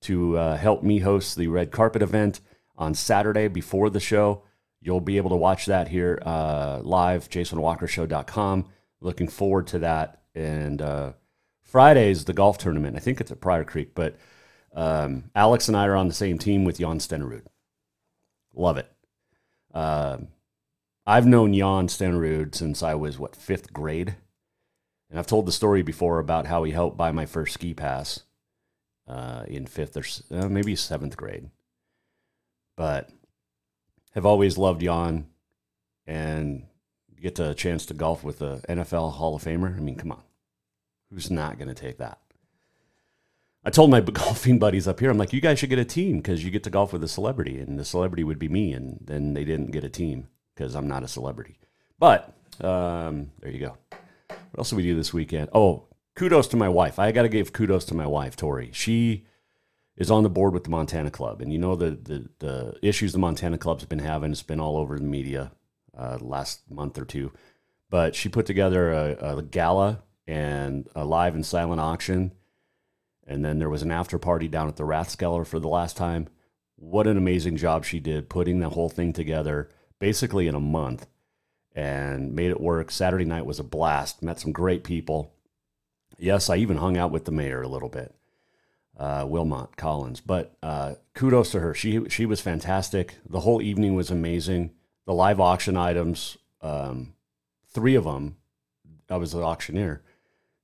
to 0.05 0.37
uh, 0.37 0.57
help 0.57 0.83
me 0.83 0.99
host 0.99 1.37
the 1.37 1.49
red 1.49 1.71
carpet 1.71 2.03
event 2.03 2.41
on 2.77 2.95
Saturday 2.95 3.49
before 3.49 3.89
the 3.91 4.01
show. 4.01 4.43
You'll 4.81 5.01
be 5.01 5.17
able 5.17 5.31
to 5.31 5.37
watch 5.37 5.67
that 5.67 5.89
here 5.89 6.21
uh, 6.25 6.81
live, 6.83 7.31
jasonwalkershow.com. 7.31 8.69
Looking 9.01 9.29
forward 9.29 9.67
to 9.69 9.79
that. 9.81 10.23
And 10.35 10.83
uh, 10.83 11.13
Friday's 11.63 12.27
the 12.27 12.35
golf 12.35 12.59
tournament. 12.59 12.97
I 12.97 13.01
think 13.01 13.21
it's 13.21 13.31
at 13.31 13.41
Prior 13.41 13.65
Creek, 13.65 13.95
but 13.95 14.17
um, 14.75 15.31
Alex 15.35 15.69
and 15.69 15.77
I 15.77 15.87
are 15.87 15.97
on 15.97 16.09
the 16.09 16.15
same 16.15 16.39
team 16.39 16.65
with 16.65 16.79
Jan 16.79 16.99
Stenerud. 16.99 17.47
Love 18.55 18.77
it. 18.77 18.91
Uh, 19.73 20.19
I've 21.07 21.27
known 21.27 21.55
Jan 21.55 21.89
Stenerud 21.89 22.55
since 22.55 22.83
I 22.83 22.95
was, 22.95 23.19
what, 23.19 23.35
fifth 23.35 23.73
grade? 23.73 24.17
And 25.09 25.19
I've 25.19 25.27
told 25.27 25.47
the 25.47 25.53
story 25.53 25.83
before 25.83 26.19
about 26.19 26.47
how 26.47 26.65
he 26.65 26.73
helped 26.73 26.97
buy 26.97 27.11
my 27.11 27.25
first 27.25 27.55
ski 27.55 27.73
pass 27.73 28.25
uh, 29.07 29.45
in 29.47 29.67
fifth 29.67 29.97
or 29.97 30.05
uh, 30.37 30.49
maybe 30.49 30.77
seventh 30.77 31.17
grade. 31.17 31.51
But 32.77 33.11
have 34.15 34.27
always 34.27 34.59
loved 34.59 34.81
Jan 34.81 35.27
and 36.07 36.67
get 37.21 37.39
a 37.39 37.55
chance 37.55 37.87
to 37.87 37.95
golf 37.95 38.23
with 38.23 38.39
the 38.39 38.61
NFL 38.69 39.13
Hall 39.13 39.35
of 39.35 39.45
Famer. 39.45 39.77
I 39.77 39.81
mean, 39.81 39.97
come 39.97 40.13
on. 40.13 40.23
Who's 41.11 41.31
not 41.31 41.59
going 41.59 41.69
to 41.69 41.75
take 41.75 41.99
that? 41.99 42.19
I 43.65 43.71
told 43.71 43.91
my 43.91 44.01
golfing 44.13 44.59
buddies 44.59 44.87
up 44.87 45.01
here, 45.01 45.11
I'm 45.11 45.19
like, 45.19 45.33
you 45.33 45.41
guys 45.41 45.59
should 45.59 45.71
get 45.71 45.79
a 45.79 45.85
team 45.85 46.19
because 46.19 46.45
you 46.45 46.51
get 46.51 46.65
to 46.65 46.71
golf 46.71 46.93
with 46.93 47.03
a 47.03 47.09
celebrity, 47.09 47.59
and 47.59 47.79
the 47.79 47.85
celebrity 47.85 48.25
would 48.25 48.39
be 48.39 48.49
me. 48.49 48.73
And 48.73 48.99
then 49.01 49.35
they 49.35 49.45
didn't 49.45 49.71
get 49.71 49.85
a 49.85 49.89
team 49.89 50.29
because 50.55 50.75
I'm 50.75 50.89
not 50.89 51.03
a 51.03 51.09
celebrity. 51.09 51.59
But 51.99 52.35
um, 52.61 53.31
there 53.41 53.51
you 53.51 53.61
go. 53.61 53.77
What 54.29 54.59
else 54.59 54.71
did 54.71 54.77
we 54.77 54.83
do 54.83 54.95
this 54.95 55.13
weekend? 55.13 55.49
Oh, 55.53 55.85
kudos 56.15 56.49
to 56.49 56.57
my 56.57 56.69
wife. 56.69 56.99
I 56.99 57.13
got 57.13 57.23
to 57.23 57.29
give 57.29 57.53
kudos 57.53 57.85
to 57.87 57.95
my 57.95 58.07
wife, 58.07 58.37
Tori. 58.37 58.71
She 58.73 59.25
is 59.97 60.11
on 60.11 60.23
the 60.23 60.31
board 60.31 60.55
with 60.55 60.65
the 60.65 60.71
Montana 60.71 61.11
Club, 61.11 61.41
and 61.41 61.53
you 61.53 61.59
know 61.59 61.77
the 61.77 61.91
the, 61.91 62.29
the 62.39 62.79
issues 62.83 63.13
the 63.13 63.19
Montana 63.19 63.59
Club's 63.59 63.85
been 63.85 63.99
having. 63.99 64.33
It's 64.33 64.43
been 64.43 64.61
all 64.61 64.77
over 64.77 64.99
the 64.99 65.05
media 65.05 65.53
uh, 65.97 66.19
last 66.21 66.71
month 66.71 66.99
or 66.99 67.05
two. 67.05 67.33
But 67.91 68.15
she 68.15 68.29
put 68.29 68.47
together 68.47 68.93
a, 68.93 69.39
a 69.39 69.43
gala 69.43 70.03
and 70.27 70.89
a 70.95 71.05
live 71.05 71.35
and 71.35 71.47
silent 71.47 71.81
auction, 71.81 72.33
and 73.27 73.45
then 73.45 73.59
there 73.59 73.71
was 73.71 73.83
an 73.83 73.93
after 73.93 74.19
party 74.19 74.49
down 74.49 74.69
at 74.69 74.77
the 74.77 74.85
Rathskeller 74.85 75.47
for 75.47 75.61
the 75.61 75.69
last 75.69 75.97
time. 75.97 76.29
What 76.77 77.07
an 77.07 77.17
amazing 77.17 77.57
job 77.57 77.85
she 77.85 78.01
did 78.01 78.29
putting 78.29 78.59
the 78.59 78.71
whole 78.71 78.89
thing 78.89 79.13
together, 79.13 79.69
basically 80.01 80.49
in 80.49 80.57
a 80.57 80.61
month, 80.61 81.07
and 81.73 82.35
made 82.35 82.51
it 82.51 82.61
work. 82.61 82.91
Saturday 82.91 83.25
night 83.25 83.47
was 83.47 83.61
a 83.61 83.65
blast. 83.65 84.23
Met 84.23 84.41
some 84.41 84.53
great 84.53 84.83
people. 84.83 85.34
Yes, 86.19 86.49
I 86.49 86.57
even 86.57 86.77
hung 86.77 86.97
out 86.97 87.11
with 87.11 87.25
the 87.25 87.33
mayor 87.33 87.63
a 87.63 87.69
little 87.69 87.89
bit 87.89 88.15
uh, 88.97 89.25
Wilmot 89.29 89.77
Collins. 89.77 90.21
But 90.21 90.57
uh, 90.63 90.95
kudos 91.15 91.51
to 91.53 91.61
her. 91.61 91.75
She 91.75 92.09
she 92.09 92.27
was 92.27 92.41
fantastic. 92.41 93.17
The 93.29 93.41
whole 93.41 93.61
evening 93.61 93.95
was 93.95 94.11
amazing. 94.11 94.71
The 95.07 95.15
live 95.15 95.41
auction 95.41 95.77
items, 95.77 96.39
um, 96.63 97.15
three 97.69 97.95
of 97.95 98.05
them, 98.05 98.37
I 99.11 99.17
was 99.17 99.33
the 99.33 99.43
auctioneer, 99.43 100.03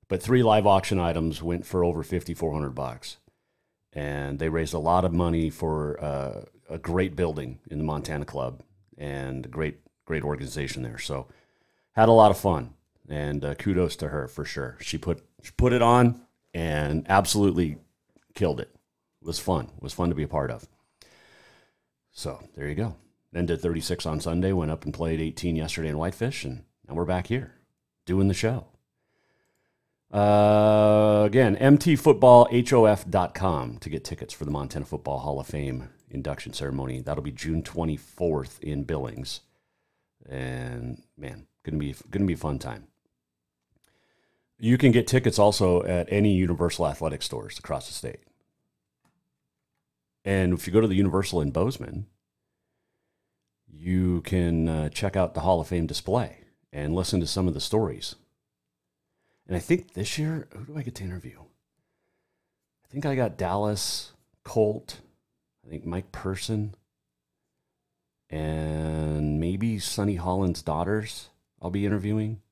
but 0.08 0.22
three 0.22 0.42
live 0.42 0.66
auction 0.66 0.98
items 0.98 1.42
went 1.42 1.66
for 1.66 1.84
over 1.84 2.02
fifty 2.02 2.34
four 2.34 2.52
hundred 2.52 2.74
bucks, 2.74 3.18
and 3.92 4.38
they 4.38 4.48
raised 4.48 4.74
a 4.74 4.78
lot 4.78 5.04
of 5.04 5.12
money 5.12 5.50
for 5.50 6.02
uh, 6.02 6.44
a 6.68 6.78
great 6.78 7.16
building 7.16 7.58
in 7.70 7.78
the 7.78 7.84
Montana 7.84 8.24
Club 8.24 8.62
and 8.96 9.46
a 9.46 9.48
great 9.48 9.80
great 10.04 10.24
organization 10.24 10.82
there. 10.82 10.98
So 10.98 11.26
had 11.92 12.08
a 12.08 12.12
lot 12.12 12.30
of 12.30 12.38
fun, 12.38 12.74
and 13.08 13.44
uh, 13.44 13.54
kudos 13.56 13.96
to 13.96 14.08
her 14.08 14.26
for 14.26 14.44
sure. 14.44 14.78
She 14.80 14.96
put 14.96 15.29
she 15.42 15.50
put 15.56 15.72
it 15.72 15.82
on 15.82 16.20
and 16.54 17.06
absolutely 17.08 17.78
killed 18.34 18.60
it. 18.60 18.70
It 19.22 19.26
was 19.26 19.38
fun. 19.38 19.66
It 19.76 19.82
was 19.82 19.92
fun 19.92 20.08
to 20.08 20.14
be 20.14 20.22
a 20.22 20.28
part 20.28 20.50
of. 20.50 20.66
So 22.12 22.40
there 22.56 22.68
you 22.68 22.74
go. 22.74 22.96
Then 23.32 23.46
did 23.46 23.60
36 23.60 24.04
on 24.06 24.20
Sunday, 24.20 24.52
went 24.52 24.72
up 24.72 24.84
and 24.84 24.92
played 24.92 25.20
18 25.20 25.54
yesterday 25.56 25.88
in 25.88 25.98
Whitefish, 25.98 26.44
and 26.44 26.64
now 26.88 26.94
we're 26.94 27.04
back 27.04 27.28
here 27.28 27.54
doing 28.04 28.26
the 28.28 28.34
show. 28.34 28.66
Uh, 30.12 31.22
again, 31.24 31.56
mtfootballhof.com 31.56 33.78
to 33.78 33.88
get 33.88 34.04
tickets 34.04 34.34
for 34.34 34.44
the 34.44 34.50
Montana 34.50 34.84
Football 34.84 35.20
Hall 35.20 35.38
of 35.38 35.46
Fame 35.46 35.88
induction 36.10 36.52
ceremony. 36.52 37.00
That'll 37.00 37.22
be 37.22 37.30
June 37.30 37.62
24th 37.62 38.58
in 38.60 38.82
Billings. 38.82 39.42
And 40.28 41.00
man, 41.16 41.46
gonna 41.62 41.78
be 41.78 41.94
gonna 42.10 42.26
be 42.26 42.34
a 42.34 42.36
fun 42.36 42.58
time. 42.58 42.88
You 44.62 44.76
can 44.76 44.92
get 44.92 45.06
tickets 45.06 45.38
also 45.38 45.82
at 45.84 46.06
any 46.12 46.34
Universal 46.34 46.86
Athletic 46.86 47.22
stores 47.22 47.58
across 47.58 47.88
the 47.88 47.94
state. 47.94 48.20
And 50.22 50.52
if 50.52 50.66
you 50.66 50.72
go 50.72 50.82
to 50.82 50.86
the 50.86 50.94
Universal 50.94 51.40
in 51.40 51.50
Bozeman, 51.50 52.06
you 53.66 54.20
can 54.20 54.68
uh, 54.68 54.88
check 54.90 55.16
out 55.16 55.32
the 55.32 55.40
Hall 55.40 55.62
of 55.62 55.68
Fame 55.68 55.86
display 55.86 56.40
and 56.70 56.94
listen 56.94 57.20
to 57.20 57.26
some 57.26 57.48
of 57.48 57.54
the 57.54 57.60
stories. 57.60 58.16
And 59.46 59.56
I 59.56 59.60
think 59.60 59.94
this 59.94 60.18
year, 60.18 60.46
who 60.54 60.66
do 60.66 60.76
I 60.76 60.82
get 60.82 60.94
to 60.96 61.04
interview? 61.04 61.38
I 62.84 62.88
think 62.88 63.06
I 63.06 63.14
got 63.14 63.38
Dallas, 63.38 64.12
Colt, 64.44 65.00
I 65.64 65.70
think 65.70 65.86
Mike 65.86 66.12
Person, 66.12 66.74
and 68.28 69.40
maybe 69.40 69.78
Sonny 69.78 70.16
Holland's 70.16 70.60
daughters 70.60 71.30
I'll 71.62 71.70
be 71.70 71.86
interviewing. 71.86 72.42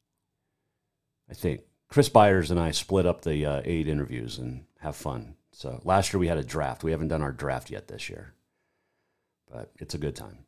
I 1.30 1.34
think. 1.34 1.60
Chris 1.88 2.08
Byers 2.08 2.50
and 2.50 2.60
I 2.60 2.70
split 2.70 3.06
up 3.06 3.22
the 3.22 3.44
uh, 3.46 3.62
eight 3.64 3.88
interviews 3.88 4.38
and 4.38 4.64
have 4.80 4.96
fun. 4.96 5.36
So 5.52 5.80
last 5.84 6.12
year 6.12 6.20
we 6.20 6.28
had 6.28 6.38
a 6.38 6.44
draft. 6.44 6.84
We 6.84 6.90
haven't 6.90 7.08
done 7.08 7.22
our 7.22 7.32
draft 7.32 7.70
yet 7.70 7.88
this 7.88 8.08
year, 8.08 8.34
but 9.50 9.72
it's 9.76 9.94
a 9.94 9.98
good 9.98 10.14
time. 10.14 10.44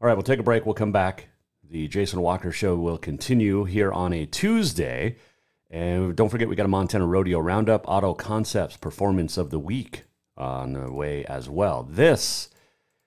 All 0.00 0.06
right, 0.06 0.14
we'll 0.14 0.22
take 0.22 0.38
a 0.38 0.44
break. 0.44 0.64
We'll 0.64 0.74
come 0.74 0.92
back. 0.92 1.28
The 1.68 1.88
Jason 1.88 2.20
Walker 2.20 2.52
Show 2.52 2.76
will 2.76 2.98
continue 2.98 3.64
here 3.64 3.92
on 3.92 4.12
a 4.12 4.26
Tuesday. 4.26 5.16
And 5.70 6.14
don't 6.14 6.28
forget, 6.28 6.48
we 6.48 6.56
got 6.56 6.66
a 6.66 6.68
Montana 6.68 7.06
Rodeo 7.06 7.40
Roundup 7.40 7.86
Auto 7.88 8.14
Concepts 8.14 8.76
Performance 8.76 9.36
of 9.36 9.50
the 9.50 9.58
Week 9.58 10.04
on 10.36 10.74
the 10.74 10.92
way 10.92 11.24
as 11.24 11.48
well. 11.48 11.82
This 11.82 12.48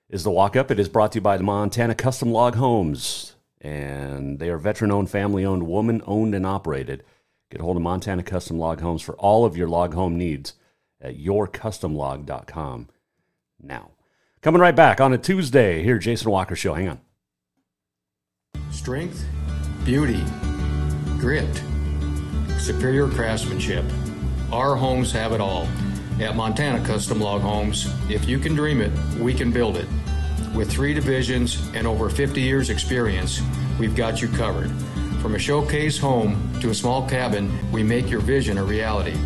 is 0.08 0.22
the 0.22 0.30
walk 0.30 0.54
up. 0.54 0.70
It 0.70 0.78
is 0.78 0.88
brought 0.88 1.12
to 1.12 1.16
you 1.16 1.22
by 1.22 1.38
the 1.38 1.42
Montana 1.42 1.94
Custom 1.94 2.30
Log 2.30 2.56
Homes. 2.56 3.34
And 3.60 4.38
they 4.38 4.50
are 4.50 4.58
veteran 4.58 4.90
owned, 4.90 5.10
family 5.10 5.44
owned, 5.44 5.66
woman 5.66 6.02
owned, 6.06 6.34
and 6.34 6.44
operated. 6.44 7.04
Get 7.52 7.60
a 7.60 7.64
hold 7.64 7.76
of 7.76 7.82
Montana 7.82 8.22
Custom 8.22 8.58
Log 8.58 8.80
Homes 8.80 9.02
for 9.02 9.14
all 9.16 9.44
of 9.44 9.58
your 9.58 9.68
log 9.68 9.92
home 9.92 10.16
needs 10.16 10.54
at 11.02 11.18
yourcustomlog.com 11.18 12.88
now. 13.62 13.90
Coming 14.40 14.62
right 14.62 14.74
back 14.74 15.02
on 15.02 15.12
a 15.12 15.18
Tuesday 15.18 15.82
here, 15.82 15.98
Jason 15.98 16.30
Walker 16.30 16.56
Show. 16.56 16.72
Hang 16.72 16.88
on. 16.88 17.00
Strength, 18.70 19.22
beauty, 19.84 20.24
grit, 21.18 21.62
superior 22.58 23.06
craftsmanship. 23.08 23.84
Our 24.50 24.74
homes 24.74 25.12
have 25.12 25.32
it 25.32 25.42
all. 25.42 25.68
At 26.20 26.34
Montana 26.34 26.82
Custom 26.86 27.20
Log 27.20 27.42
Homes, 27.42 27.86
if 28.08 28.26
you 28.26 28.38
can 28.38 28.54
dream 28.54 28.80
it, 28.80 28.92
we 29.18 29.34
can 29.34 29.52
build 29.52 29.76
it. 29.76 29.88
With 30.54 30.70
three 30.70 30.94
divisions 30.94 31.60
and 31.74 31.86
over 31.86 32.08
50 32.08 32.40
years' 32.40 32.70
experience, 32.70 33.42
we've 33.78 33.94
got 33.94 34.22
you 34.22 34.28
covered. 34.28 34.70
From 35.22 35.36
a 35.36 35.38
showcase 35.38 35.96
home 35.96 36.52
to 36.60 36.70
a 36.70 36.74
small 36.74 37.08
cabin, 37.08 37.56
we 37.70 37.84
make 37.84 38.10
your 38.10 38.18
vision 38.18 38.58
a 38.58 38.64
reality. 38.64 39.16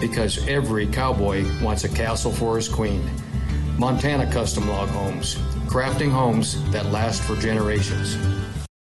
Because 0.00 0.44
every 0.48 0.88
cowboy 0.88 1.46
wants 1.62 1.84
a 1.84 1.88
castle 1.88 2.32
for 2.32 2.56
his 2.56 2.68
queen. 2.68 3.08
Montana 3.78 4.28
Custom 4.32 4.68
Log 4.68 4.88
Homes, 4.88 5.36
crafting 5.68 6.10
homes 6.10 6.68
that 6.72 6.86
last 6.86 7.22
for 7.22 7.36
generations. 7.36 8.16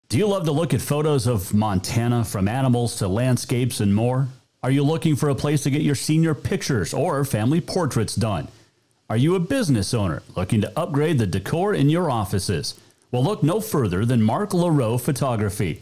Do 0.10 0.20
you 0.20 0.28
love 0.28 0.46
to 0.46 0.52
look 0.52 0.76
at 0.76 0.82
photos 0.82 1.26
of 1.26 1.56
Montana 1.56 2.24
from 2.24 2.48
animals 2.48 2.98
to 2.98 3.08
landscapes 3.08 3.80
and 3.80 3.96
more? 3.96 4.28
Are 4.62 4.70
you 4.70 4.84
looking 4.84 5.16
for 5.16 5.30
a 5.30 5.36
place 5.36 5.64
to 5.64 5.72
get 5.72 5.82
your 5.82 5.96
senior 5.96 6.36
pictures 6.36 6.94
or 6.94 7.26
family 7.26 7.62
portraits 7.62 8.16
done? 8.16 8.48
Are 9.10 9.18
you 9.18 9.34
a 9.34 9.40
business 9.40 9.92
owner 9.92 10.22
looking 10.36 10.62
to 10.62 10.80
upgrade 10.80 11.18
the 11.18 11.26
decor 11.26 11.74
in 11.74 11.90
your 11.90 12.12
offices? 12.12 12.76
Well, 13.12 13.24
look 13.24 13.42
no 13.42 13.60
further 13.60 14.06
than 14.06 14.22
Mark 14.22 14.52
LaRoe 14.52 15.02
Photography. 15.02 15.82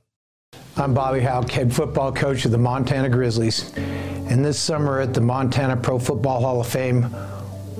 I'm 0.81 0.93
Bobby 0.93 1.21
Hauck, 1.21 1.51
head 1.51 1.71
football 1.73 2.11
coach 2.11 2.43
of 2.43 2.51
the 2.51 2.57
Montana 2.57 3.07
Grizzlies. 3.07 3.71
And 3.77 4.43
this 4.43 4.59
summer 4.59 4.99
at 4.99 5.13
the 5.13 5.21
Montana 5.21 5.77
Pro 5.77 5.99
Football 5.99 6.41
Hall 6.41 6.59
of 6.59 6.67
Fame, 6.67 7.03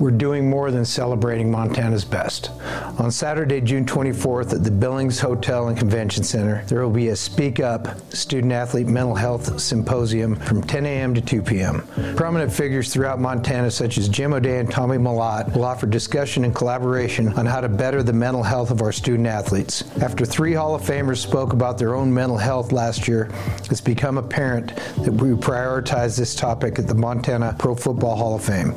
we're 0.02 0.10
doing 0.10 0.50
more 0.50 0.72
than 0.72 0.84
celebrating 0.84 1.48
Montana's 1.48 2.04
best. 2.04 2.50
On 2.98 3.08
Saturday, 3.08 3.60
June 3.60 3.86
24th 3.86 4.52
at 4.52 4.64
the 4.64 4.70
Billings 4.70 5.20
Hotel 5.20 5.68
and 5.68 5.78
Convention 5.78 6.24
Center, 6.24 6.64
there 6.66 6.82
will 6.82 6.92
be 6.92 7.10
a 7.10 7.16
Speak 7.16 7.60
Up 7.60 7.86
Student 8.12 8.52
Athlete 8.52 8.88
Mental 8.88 9.14
Health 9.14 9.60
Symposium 9.60 10.34
from 10.34 10.60
10 10.60 10.86
a.m. 10.86 11.14
to 11.14 11.20
2 11.20 11.40
p.m. 11.42 11.86
Prominent 12.16 12.52
figures 12.52 12.92
throughout 12.92 13.20
Montana, 13.20 13.70
such 13.70 13.96
as 13.96 14.08
Jim 14.08 14.32
O'Day 14.32 14.58
and 14.58 14.68
Tommy 14.68 14.96
Malott, 14.96 15.54
will 15.54 15.64
offer 15.64 15.86
discussion 15.86 16.44
and 16.44 16.52
collaboration 16.52 17.32
on 17.34 17.46
how 17.46 17.60
to 17.60 17.68
better 17.68 18.02
the 18.02 18.12
mental 18.12 18.42
health 18.42 18.72
of 18.72 18.82
our 18.82 18.90
student 18.90 19.28
athletes. 19.28 19.84
After 20.02 20.26
three 20.26 20.52
Hall 20.52 20.74
of 20.74 20.82
Famers 20.82 21.18
spoke 21.18 21.52
about 21.52 21.78
their 21.78 21.94
own 21.94 22.12
mental 22.12 22.38
health 22.38 22.72
last 22.72 23.06
year, 23.06 23.30
it's 23.70 23.80
become 23.80 24.18
apparent 24.18 24.74
that 25.04 25.12
we 25.12 25.28
prioritize 25.30 26.18
this 26.18 26.34
topic 26.34 26.80
at 26.80 26.88
the 26.88 26.94
Montana 26.94 27.54
Pro 27.56 27.76
Football 27.76 28.16
Hall 28.16 28.34
of 28.34 28.42
Fame. 28.42 28.74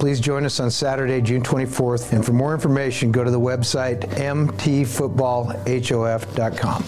Please 0.00 0.18
join 0.18 0.44
us 0.44 0.55
on 0.60 0.70
Saturday, 0.70 1.20
June 1.20 1.42
24th. 1.42 2.12
And 2.12 2.24
for 2.24 2.32
more 2.32 2.54
information, 2.54 3.10
go 3.12 3.24
to 3.24 3.30
the 3.30 3.40
website 3.40 4.00
mtfootballhof.com. 4.16 6.84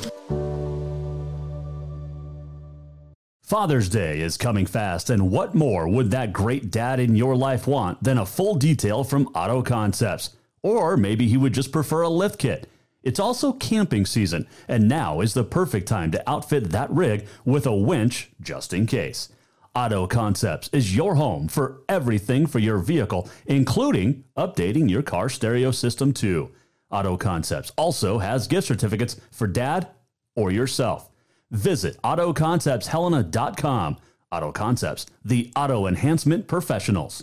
Father's 3.42 3.88
Day 3.88 4.20
is 4.20 4.37
coming 4.37 4.66
fast, 4.66 5.09
and 5.09 5.31
what 5.31 5.54
more 5.54 5.88
would 5.88 6.11
that 6.11 6.35
great 6.35 6.70
dad 6.70 7.00
in 7.00 7.16
your 7.16 7.35
life 7.35 7.66
want 7.66 8.04
than 8.04 8.18
a 8.18 8.26
full 8.26 8.54
detail 8.54 9.04
from 9.04 9.26
Auto 9.28 9.62
Concepts? 9.62 10.37
Or 10.62 10.98
maybe 10.98 11.28
he 11.28 11.38
would 11.38 11.54
just 11.54 11.72
prefer 11.72 12.02
a 12.02 12.11
lift 12.11 12.38
kit. 12.38 12.68
It's 13.02 13.18
also 13.18 13.54
camping 13.54 14.04
season, 14.04 14.46
and 14.68 14.87
now 14.87 15.22
is 15.22 15.33
the 15.33 15.44
perfect 15.44 15.88
time 15.88 16.11
to 16.11 16.22
outfit 16.28 16.72
that 16.72 16.90
rig 16.90 17.26
with 17.46 17.64
a 17.64 17.74
winch 17.74 18.28
just 18.38 18.74
in 18.74 18.87
case. 18.87 19.31
Auto 19.78 20.08
Concepts 20.08 20.68
is 20.72 20.96
your 20.96 21.14
home 21.14 21.46
for 21.46 21.82
everything 21.88 22.48
for 22.48 22.58
your 22.58 22.78
vehicle, 22.78 23.30
including 23.46 24.24
updating 24.36 24.90
your 24.90 25.02
car 25.02 25.28
stereo 25.28 25.70
system 25.70 26.12
too. 26.12 26.50
Auto 26.90 27.16
Concepts 27.16 27.70
also 27.76 28.18
has 28.18 28.48
gift 28.48 28.66
certificates 28.66 29.20
for 29.30 29.46
dad 29.46 29.86
or 30.34 30.50
yourself. 30.50 31.08
Visit 31.52 31.96
AutoConceptsHelena.com. 32.02 33.96
Auto 34.32 34.50
Concepts, 34.50 35.06
the 35.24 35.52
auto 35.54 35.86
enhancement 35.86 36.48
professionals. 36.48 37.22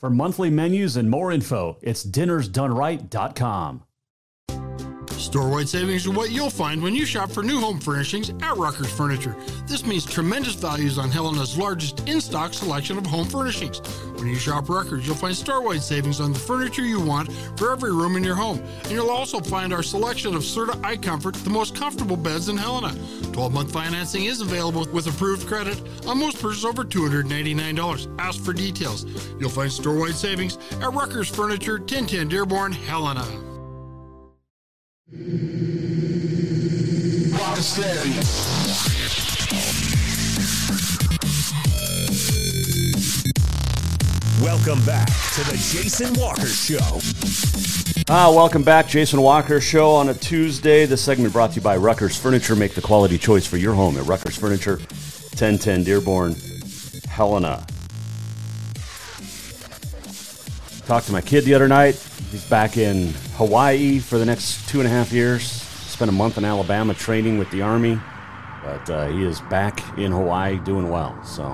For 0.00 0.08
monthly 0.08 0.48
menus 0.48 0.96
and 0.96 1.10
more 1.10 1.30
info, 1.30 1.76
it's 1.82 2.06
dinnersdoneright.com. 2.06 3.82
Storewide 5.20 5.68
savings 5.68 6.06
are 6.06 6.12
what 6.12 6.30
you'll 6.30 6.48
find 6.48 6.82
when 6.82 6.94
you 6.94 7.04
shop 7.04 7.30
for 7.30 7.42
new 7.42 7.60
home 7.60 7.78
furnishings 7.78 8.30
at 8.30 8.56
Rucker's 8.56 8.90
Furniture. 8.90 9.36
This 9.66 9.84
means 9.84 10.06
tremendous 10.06 10.54
values 10.54 10.96
on 10.96 11.10
Helena's 11.10 11.58
largest 11.58 12.08
in 12.08 12.22
stock 12.22 12.54
selection 12.54 12.96
of 12.96 13.04
home 13.06 13.28
furnishings. 13.28 13.80
When 14.16 14.28
you 14.28 14.36
shop 14.36 14.70
Rucker's, 14.70 15.06
you'll 15.06 15.16
find 15.16 15.34
storewide 15.34 15.82
savings 15.82 16.18
on 16.18 16.32
the 16.32 16.38
furniture 16.38 16.80
you 16.80 16.98
want 16.98 17.30
for 17.58 17.70
every 17.70 17.92
room 17.92 18.16
in 18.16 18.24
your 18.24 18.34
home. 18.34 18.58
And 18.84 18.92
you'll 18.92 19.10
also 19.10 19.38
find 19.40 19.74
our 19.74 19.82
selection 19.82 20.34
of 20.34 20.40
Serta 20.40 20.80
iComfort, 20.80 21.34
the 21.44 21.50
most 21.50 21.76
comfortable 21.76 22.16
beds 22.16 22.48
in 22.48 22.56
Helena. 22.56 22.96
12 23.40 23.54
month 23.54 23.72
financing 23.72 24.26
is 24.26 24.42
available 24.42 24.86
with 24.92 25.06
approved 25.06 25.46
credit 25.46 25.80
on 26.06 26.18
most 26.18 26.42
purchases 26.42 26.66
over 26.66 26.84
$289. 26.84 28.20
Ask 28.20 28.44
for 28.44 28.52
details. 28.52 29.06
You'll 29.40 29.48
find 29.48 29.72
store 29.72 29.98
wide 29.98 30.14
savings 30.14 30.58
at 30.72 30.92
Rucker's 30.92 31.30
Furniture, 31.30 31.78
1010 31.78 32.28
Dearborn, 32.28 32.72
Helena. 32.72 33.24
Welcome 44.42 44.84
back 44.84 45.06
to 45.06 45.44
the 45.44 45.56
Jason 45.72 46.12
Walker 46.12 46.46
Show. 46.46 47.79
Ah, 48.12 48.28
welcome 48.34 48.64
back, 48.64 48.88
Jason 48.88 49.22
Walker 49.22 49.60
Show 49.60 49.92
on 49.92 50.08
a 50.08 50.14
Tuesday. 50.14 50.84
This 50.84 51.00
segment 51.00 51.32
brought 51.32 51.50
to 51.50 51.56
you 51.56 51.62
by 51.62 51.76
Ruckers 51.76 52.18
Furniture. 52.18 52.56
Make 52.56 52.74
the 52.74 52.80
quality 52.80 53.16
choice 53.16 53.46
for 53.46 53.56
your 53.56 53.72
home 53.72 53.96
at 53.96 54.02
Ruckers 54.02 54.36
Furniture, 54.36 54.78
1010 55.38 55.84
Dearborn, 55.84 56.34
Helena. 57.08 57.64
Talked 60.86 61.06
to 61.06 61.12
my 61.12 61.20
kid 61.20 61.44
the 61.44 61.54
other 61.54 61.68
night. 61.68 61.94
He's 62.32 62.44
back 62.50 62.76
in 62.76 63.12
Hawaii 63.36 64.00
for 64.00 64.18
the 64.18 64.26
next 64.26 64.68
two 64.68 64.80
and 64.80 64.88
a 64.88 64.90
half 64.90 65.12
years. 65.12 65.44
Spent 65.48 66.08
a 66.08 66.12
month 66.12 66.36
in 66.36 66.44
Alabama 66.44 66.94
training 66.94 67.38
with 67.38 67.48
the 67.52 67.62
Army, 67.62 67.96
but 68.64 68.90
uh, 68.90 69.06
he 69.06 69.24
is 69.24 69.40
back 69.42 69.96
in 69.96 70.10
Hawaii 70.10 70.58
doing 70.58 70.90
well. 70.90 71.16
So, 71.22 71.44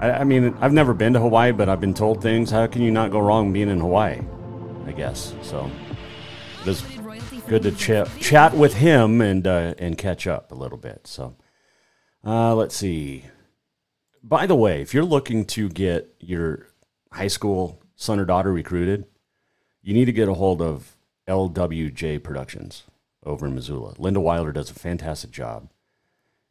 I, 0.00 0.10
I 0.10 0.24
mean, 0.24 0.56
I've 0.60 0.72
never 0.72 0.94
been 0.94 1.12
to 1.12 1.20
Hawaii, 1.20 1.52
but 1.52 1.68
I've 1.68 1.80
been 1.80 1.94
told 1.94 2.20
things. 2.20 2.50
How 2.50 2.66
can 2.66 2.82
you 2.82 2.90
not 2.90 3.12
go 3.12 3.20
wrong 3.20 3.52
being 3.52 3.68
in 3.68 3.78
Hawaii? 3.78 4.20
I 4.86 4.92
guess 4.92 5.34
so. 5.42 5.70
It 6.62 6.68
is 6.68 6.82
good 7.48 7.62
to 7.62 7.72
chat 7.72 8.08
chat 8.20 8.54
with 8.54 8.74
him 8.74 9.20
and 9.20 9.46
uh, 9.46 9.74
and 9.78 9.96
catch 9.98 10.26
up 10.26 10.52
a 10.52 10.54
little 10.54 10.78
bit. 10.78 11.06
So, 11.06 11.36
uh, 12.24 12.54
let's 12.54 12.76
see. 12.76 13.24
By 14.22 14.46
the 14.46 14.54
way, 14.54 14.80
if 14.80 14.94
you're 14.94 15.04
looking 15.04 15.44
to 15.46 15.68
get 15.68 16.14
your 16.20 16.68
high 17.12 17.28
school 17.28 17.82
son 17.96 18.18
or 18.18 18.24
daughter 18.24 18.52
recruited, 18.52 19.04
you 19.82 19.92
need 19.92 20.06
to 20.06 20.12
get 20.12 20.28
a 20.28 20.34
hold 20.34 20.62
of 20.62 20.96
LWJ 21.28 22.22
Productions 22.22 22.84
over 23.24 23.46
in 23.46 23.54
Missoula. 23.54 23.94
Linda 23.98 24.20
Weiler 24.20 24.52
does 24.52 24.70
a 24.70 24.74
fantastic 24.74 25.30
job. 25.30 25.68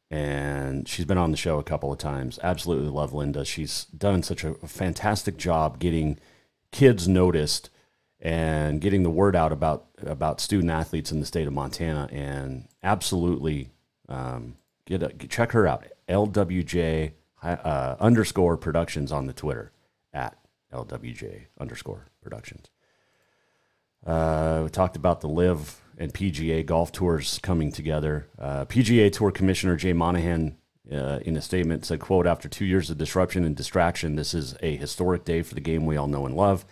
And 0.09 0.87
she's 0.87 1.05
been 1.05 1.17
on 1.17 1.31
the 1.31 1.37
show 1.37 1.57
a 1.57 1.63
couple 1.63 1.91
of 1.91 1.97
times. 1.97 2.37
Absolutely 2.43 2.89
love 2.89 3.13
Linda. 3.13 3.43
She's 3.43 3.85
done 3.85 4.21
such 4.21 4.43
a 4.43 4.53
fantastic 4.53 5.37
job 5.37 5.79
getting 5.79 6.19
kids 6.71 7.07
noticed 7.07 7.71
and 8.23 8.79
getting 8.79 9.03
the 9.03 9.09
word 9.09 9.35
out 9.35 9.51
about 9.51 9.85
about 10.01 10.39
student 10.39 10.71
athletes 10.71 11.11
in 11.11 11.19
the 11.19 11.25
state 11.25 11.45
of 11.45 11.53
Montana. 11.53 12.07
And 12.11 12.67
absolutely 12.81 13.69
um, 14.07 14.55
get 14.85 15.03
a, 15.03 15.09
check 15.27 15.51
her 15.51 15.67
out. 15.67 15.85
LWJ 16.07 17.11
uh, 17.43 17.95
underscore 17.99 18.57
Productions 18.57 19.11
on 19.11 19.27
the 19.27 19.33
Twitter 19.33 19.73
at 20.13 20.37
LWJ 20.71 21.47
underscore 21.59 22.07
Productions. 22.21 22.69
Uh, 24.05 24.61
we 24.63 24.69
talked 24.69 24.95
about 24.95 25.19
the 25.19 25.29
LIV 25.29 25.81
and 25.97 26.13
PGA 26.13 26.65
golf 26.65 26.93
tours 26.93 27.39
coming 27.43 27.71
together. 27.71 28.27
Uh, 28.39 28.65
PGA 28.65 29.11
Tour 29.11 29.31
Commissioner 29.31 29.75
Jay 29.75 29.93
Monahan, 29.93 30.57
uh, 30.91 31.19
in 31.23 31.35
a 31.35 31.41
statement, 31.41 31.85
said, 31.85 31.99
"quote 31.99 32.25
After 32.25 32.47
two 32.47 32.65
years 32.65 32.89
of 32.89 32.97
disruption 32.97 33.43
and 33.43 33.55
distraction, 33.55 34.15
this 34.15 34.33
is 34.33 34.55
a 34.61 34.77
historic 34.77 35.25
day 35.25 35.41
for 35.41 35.55
the 35.55 35.61
game 35.61 35.85
we 35.85 35.97
all 35.97 36.07
know 36.07 36.25
and 36.25 36.35
love. 36.35 36.65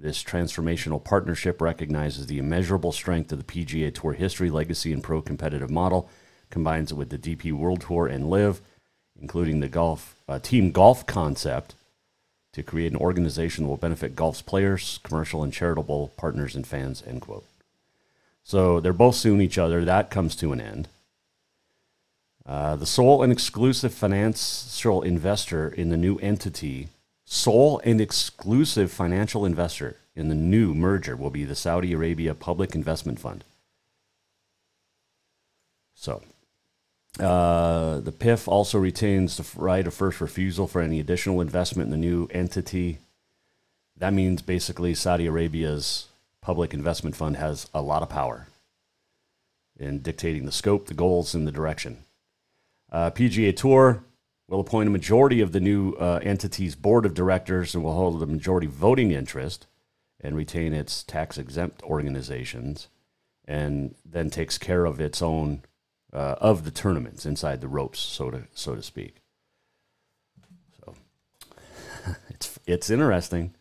This 0.00 0.24
transformational 0.24 1.04
partnership 1.04 1.60
recognizes 1.60 2.26
the 2.26 2.38
immeasurable 2.38 2.90
strength 2.90 3.32
of 3.32 3.38
the 3.38 3.44
PGA 3.44 3.94
Tour 3.94 4.14
history, 4.14 4.48
legacy, 4.48 4.94
and 4.94 5.02
pro 5.02 5.20
competitive 5.20 5.70
model, 5.70 6.08
combines 6.48 6.90
it 6.90 6.94
with 6.94 7.10
the 7.10 7.18
DP 7.18 7.52
World 7.52 7.82
Tour 7.82 8.06
and 8.06 8.30
LIV, 8.30 8.62
including 9.20 9.60
the 9.60 9.68
golf 9.68 10.14
uh, 10.26 10.38
team 10.38 10.70
golf 10.70 11.06
concept." 11.06 11.74
To 12.54 12.64
create 12.64 12.90
an 12.90 12.98
organization 12.98 13.62
that 13.62 13.68
will 13.68 13.76
benefit 13.76 14.16
golf's 14.16 14.42
players, 14.42 14.98
commercial 15.04 15.44
and 15.44 15.52
charitable 15.52 16.12
partners, 16.16 16.56
and 16.56 16.66
fans. 16.66 17.00
End 17.06 17.20
quote. 17.20 17.44
So 18.42 18.80
they're 18.80 18.92
both 18.92 19.14
suing 19.14 19.40
each 19.40 19.56
other. 19.56 19.84
That 19.84 20.10
comes 20.10 20.34
to 20.36 20.52
an 20.52 20.60
end. 20.60 20.88
Uh, 22.44 22.74
the 22.74 22.86
sole 22.86 23.22
and 23.22 23.30
exclusive 23.30 23.94
financial 23.94 25.02
investor 25.02 25.68
in 25.68 25.90
the 25.90 25.96
new 25.96 26.16
entity, 26.16 26.88
sole 27.32 27.80
and 27.84 28.00
exclusive 28.00 28.90
financial 28.90 29.46
investor 29.46 29.96
in 30.16 30.26
the 30.26 30.34
new 30.34 30.74
merger 30.74 31.14
will 31.16 31.30
be 31.30 31.44
the 31.44 31.54
Saudi 31.54 31.92
Arabia 31.92 32.34
Public 32.34 32.74
Investment 32.74 33.20
Fund. 33.20 33.44
So, 35.94 36.22
uh, 37.20 38.00
the 38.00 38.10
PIF 38.10 38.48
also 38.48 38.80
retains 38.80 39.36
the 39.36 39.46
right 39.56 39.86
of 39.86 39.94
first 39.94 40.20
refusal 40.20 40.66
for 40.66 40.80
any 40.80 40.98
additional 40.98 41.40
investment 41.40 41.86
in 41.86 41.92
the 41.92 42.08
new 42.08 42.26
entity. 42.32 42.98
That 43.96 44.12
means 44.12 44.42
basically 44.42 44.92
Saudi 44.96 45.26
Arabia's 45.26 46.08
public 46.40 46.74
investment 46.74 47.14
fund 47.14 47.36
has 47.36 47.68
a 47.72 47.80
lot 47.80 48.02
of 48.02 48.08
power 48.08 48.48
in 49.78 50.00
dictating 50.00 50.46
the 50.46 50.52
scope, 50.52 50.86
the 50.86 50.94
goals, 50.94 51.32
and 51.32 51.46
the 51.46 51.52
direction. 51.52 51.98
Uh, 52.90 53.12
PGA 53.12 53.56
Tour 53.56 54.02
will 54.50 54.60
appoint 54.60 54.88
a 54.88 54.92
majority 54.92 55.40
of 55.40 55.52
the 55.52 55.60
new 55.60 55.92
uh, 55.92 56.18
entity's 56.24 56.74
board 56.74 57.06
of 57.06 57.14
directors 57.14 57.72
and 57.74 57.84
will 57.84 57.94
hold 57.94 58.20
a 58.20 58.26
majority 58.26 58.66
voting 58.66 59.12
interest 59.12 59.68
and 60.20 60.36
retain 60.36 60.74
its 60.74 61.04
tax 61.04 61.38
exempt 61.38 61.80
organizations 61.84 62.88
and 63.46 63.94
then 64.04 64.28
takes 64.28 64.58
care 64.58 64.84
of 64.84 65.00
its 65.00 65.22
own 65.22 65.62
uh, 66.12 66.34
of 66.40 66.64
the 66.64 66.72
tournaments 66.72 67.24
inside 67.24 67.60
the 67.60 67.68
ropes, 67.68 68.00
so 68.00 68.30
to 68.30 68.42
so 68.52 68.74
to 68.74 68.82
speak. 68.82 69.22
So 70.78 70.94
it's 72.28 72.58
it's 72.66 72.90
interesting, 72.90 73.54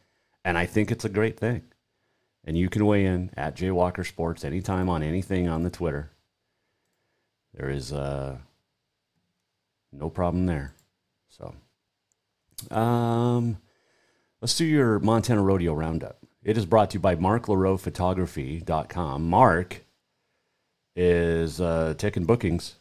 and 0.43 0.57
I 0.57 0.65
think 0.65 0.91
it's 0.91 1.05
a 1.05 1.09
great 1.09 1.39
thing. 1.39 1.61
And 2.43 2.57
you 2.57 2.67
can 2.67 2.85
weigh 2.85 3.05
in 3.05 3.29
at 3.37 3.55
Jay 3.55 3.69
Walker 3.69 4.03
Sports 4.03 4.43
anytime 4.43 4.89
on 4.89 5.03
anything 5.03 5.47
on 5.47 5.61
the 5.61 5.69
Twitter. 5.69 6.09
There 7.53 7.69
is 7.69 7.93
uh, 7.93 8.37
no 9.91 10.09
problem 10.09 10.47
there. 10.47 10.73
So, 11.39 11.55
um, 12.75 13.57
let's 14.41 14.57
do 14.57 14.65
your 14.65 14.99
Montana 14.99 15.41
Rodeo 15.41 15.73
Roundup. 15.73 16.17
It 16.43 16.57
is 16.57 16.65
brought 16.65 16.89
to 16.91 16.95
you 16.95 16.99
by 16.99 17.15
MarkLaRoePhotography.com. 17.15 19.29
Mark 19.29 19.85
is 20.95 21.61
uh, 21.61 21.93
taking 21.97 22.25
bookings. 22.25 22.75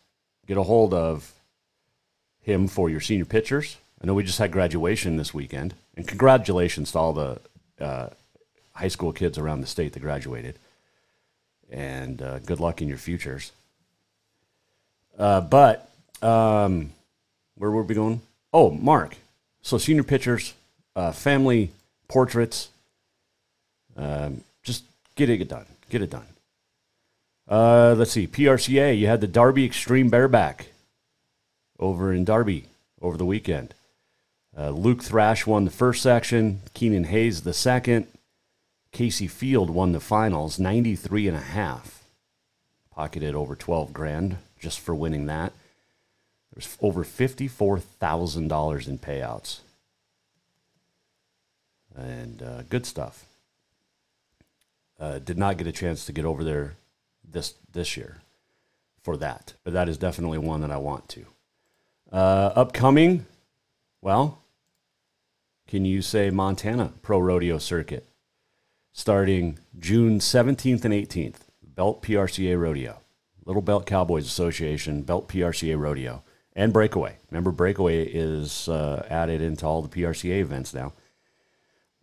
Get 0.46 0.56
a 0.56 0.62
hold 0.62 0.94
of 0.94 1.34
him 2.40 2.66
for 2.66 2.88
your 2.90 3.00
senior 3.00 3.26
pictures. 3.26 3.76
I 4.02 4.06
know 4.06 4.14
we 4.14 4.24
just 4.24 4.38
had 4.38 4.50
graduation 4.52 5.16
this 5.16 5.34
weekend, 5.34 5.74
and 5.96 6.06
congratulations 6.06 6.92
to 6.92 6.98
all 6.98 7.12
the 7.12 7.40
uh, 7.80 8.10
high 8.72 8.86
school 8.88 9.12
kids 9.12 9.38
around 9.38 9.60
the 9.60 9.66
state 9.66 9.92
that 9.92 10.00
graduated. 10.00 10.58
And 11.70 12.22
uh, 12.22 12.38
good 12.40 12.60
luck 12.60 12.80
in 12.80 12.88
your 12.88 12.96
futures. 12.96 13.52
Uh, 15.18 15.42
but 15.42 15.90
um, 16.22 16.92
where 17.56 17.70
were 17.70 17.82
we 17.82 17.94
going? 17.94 18.22
Oh, 18.60 18.72
Mark. 18.72 19.14
So 19.62 19.78
senior 19.78 20.02
pictures, 20.02 20.52
uh, 20.96 21.12
family 21.12 21.70
portraits. 22.08 22.70
Um, 23.96 24.42
just 24.64 24.82
get 25.14 25.30
it 25.30 25.46
done. 25.46 25.66
Get 25.90 26.02
it 26.02 26.10
done. 26.10 26.26
Uh, 27.48 27.94
let's 27.96 28.10
see. 28.10 28.26
PRCA. 28.26 28.98
You 28.98 29.06
had 29.06 29.20
the 29.20 29.28
Darby 29.28 29.64
Extreme 29.64 30.10
Bareback 30.10 30.72
over 31.78 32.12
in 32.12 32.24
Darby 32.24 32.64
over 33.00 33.16
the 33.16 33.24
weekend. 33.24 33.74
Uh, 34.58 34.70
Luke 34.70 35.04
Thrash 35.04 35.46
won 35.46 35.64
the 35.64 35.70
first 35.70 36.02
section. 36.02 36.62
Keenan 36.74 37.04
Hayes 37.04 37.42
the 37.42 37.54
second. 37.54 38.08
Casey 38.90 39.28
Field 39.28 39.70
won 39.70 39.92
the 39.92 40.00
finals, 40.00 40.58
93 40.58 41.28
and 41.28 41.36
a 41.36 41.40
half. 41.40 42.02
Pocketed 42.90 43.36
over 43.36 43.54
12 43.54 43.92
grand 43.92 44.38
just 44.58 44.80
for 44.80 44.96
winning 44.96 45.26
that. 45.26 45.52
There's 46.58 46.76
over 46.80 47.04
$54,000 47.04 48.88
in 48.88 48.98
payouts. 48.98 49.60
And 51.94 52.42
uh, 52.42 52.62
good 52.68 52.84
stuff. 52.84 53.26
Uh, 54.98 55.20
did 55.20 55.38
not 55.38 55.56
get 55.56 55.68
a 55.68 55.72
chance 55.72 56.04
to 56.06 56.12
get 56.12 56.24
over 56.24 56.42
there 56.42 56.74
this 57.22 57.54
this 57.72 57.96
year 57.96 58.16
for 59.04 59.16
that, 59.18 59.54
but 59.62 59.72
that 59.72 59.88
is 59.88 59.96
definitely 59.96 60.38
one 60.38 60.60
that 60.62 60.72
I 60.72 60.78
want 60.78 61.08
to. 61.10 61.26
Uh, 62.10 62.50
upcoming, 62.56 63.26
well, 64.02 64.38
can 65.68 65.84
you 65.84 66.02
say 66.02 66.30
Montana 66.30 66.92
Pro 67.02 67.20
Rodeo 67.20 67.58
Circuit 67.58 68.08
starting 68.92 69.60
June 69.78 70.18
17th 70.18 70.84
and 70.84 70.94
18th, 70.94 71.42
Belt 71.62 72.02
PRCA 72.02 72.60
Rodeo, 72.60 72.98
Little 73.44 73.62
Belt 73.62 73.86
Cowboys 73.86 74.26
Association, 74.26 75.02
Belt 75.02 75.28
PRCA 75.28 75.78
Rodeo, 75.78 76.24
and 76.58 76.72
Breakaway. 76.72 77.16
Remember, 77.30 77.52
Breakaway 77.52 78.04
is 78.04 78.68
uh, 78.68 79.06
added 79.08 79.40
into 79.40 79.64
all 79.64 79.80
the 79.80 79.88
PRCA 79.88 80.40
events 80.40 80.74
now. 80.74 80.92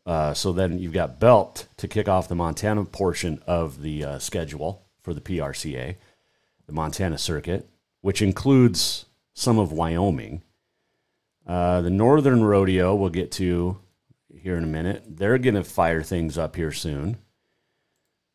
Uh, 0.05 0.33
so 0.33 0.53
then 0.53 0.79
you've 0.79 0.93
got 0.93 1.19
Belt 1.19 1.67
to 1.75 1.89
kick 1.89 2.07
off 2.07 2.29
the 2.29 2.35
Montana 2.35 2.85
portion 2.85 3.43
of 3.45 3.81
the 3.81 4.05
uh, 4.05 4.19
schedule 4.19 4.85
for 5.01 5.13
the 5.13 5.19
PRCA, 5.19 5.97
the 6.67 6.71
Montana 6.71 7.17
circuit, 7.17 7.67
which 7.99 8.21
includes 8.21 9.07
some 9.33 9.59
of 9.59 9.73
Wyoming. 9.73 10.41
Uh, 11.45 11.81
the 11.81 11.89
Northern 11.89 12.41
Rodeo 12.41 12.95
we'll 12.95 13.09
get 13.09 13.33
to 13.33 13.79
here 14.33 14.55
in 14.55 14.63
a 14.63 14.67
minute. 14.67 15.03
They're 15.05 15.37
going 15.37 15.55
to 15.55 15.65
fire 15.65 16.01
things 16.01 16.37
up 16.37 16.55
here 16.55 16.71
soon. 16.71 17.17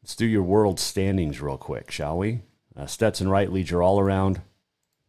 Let's 0.02 0.16
do 0.16 0.26
your 0.26 0.42
world 0.42 0.78
standings 0.78 1.40
real 1.40 1.56
quick, 1.56 1.90
shall 1.90 2.18
we? 2.18 2.40
Uh, 2.76 2.85
Stetson 2.85 3.30
Wright 3.30 3.50
leads 3.50 3.70
your 3.70 3.83
all 3.83 3.98
around. 3.98 4.42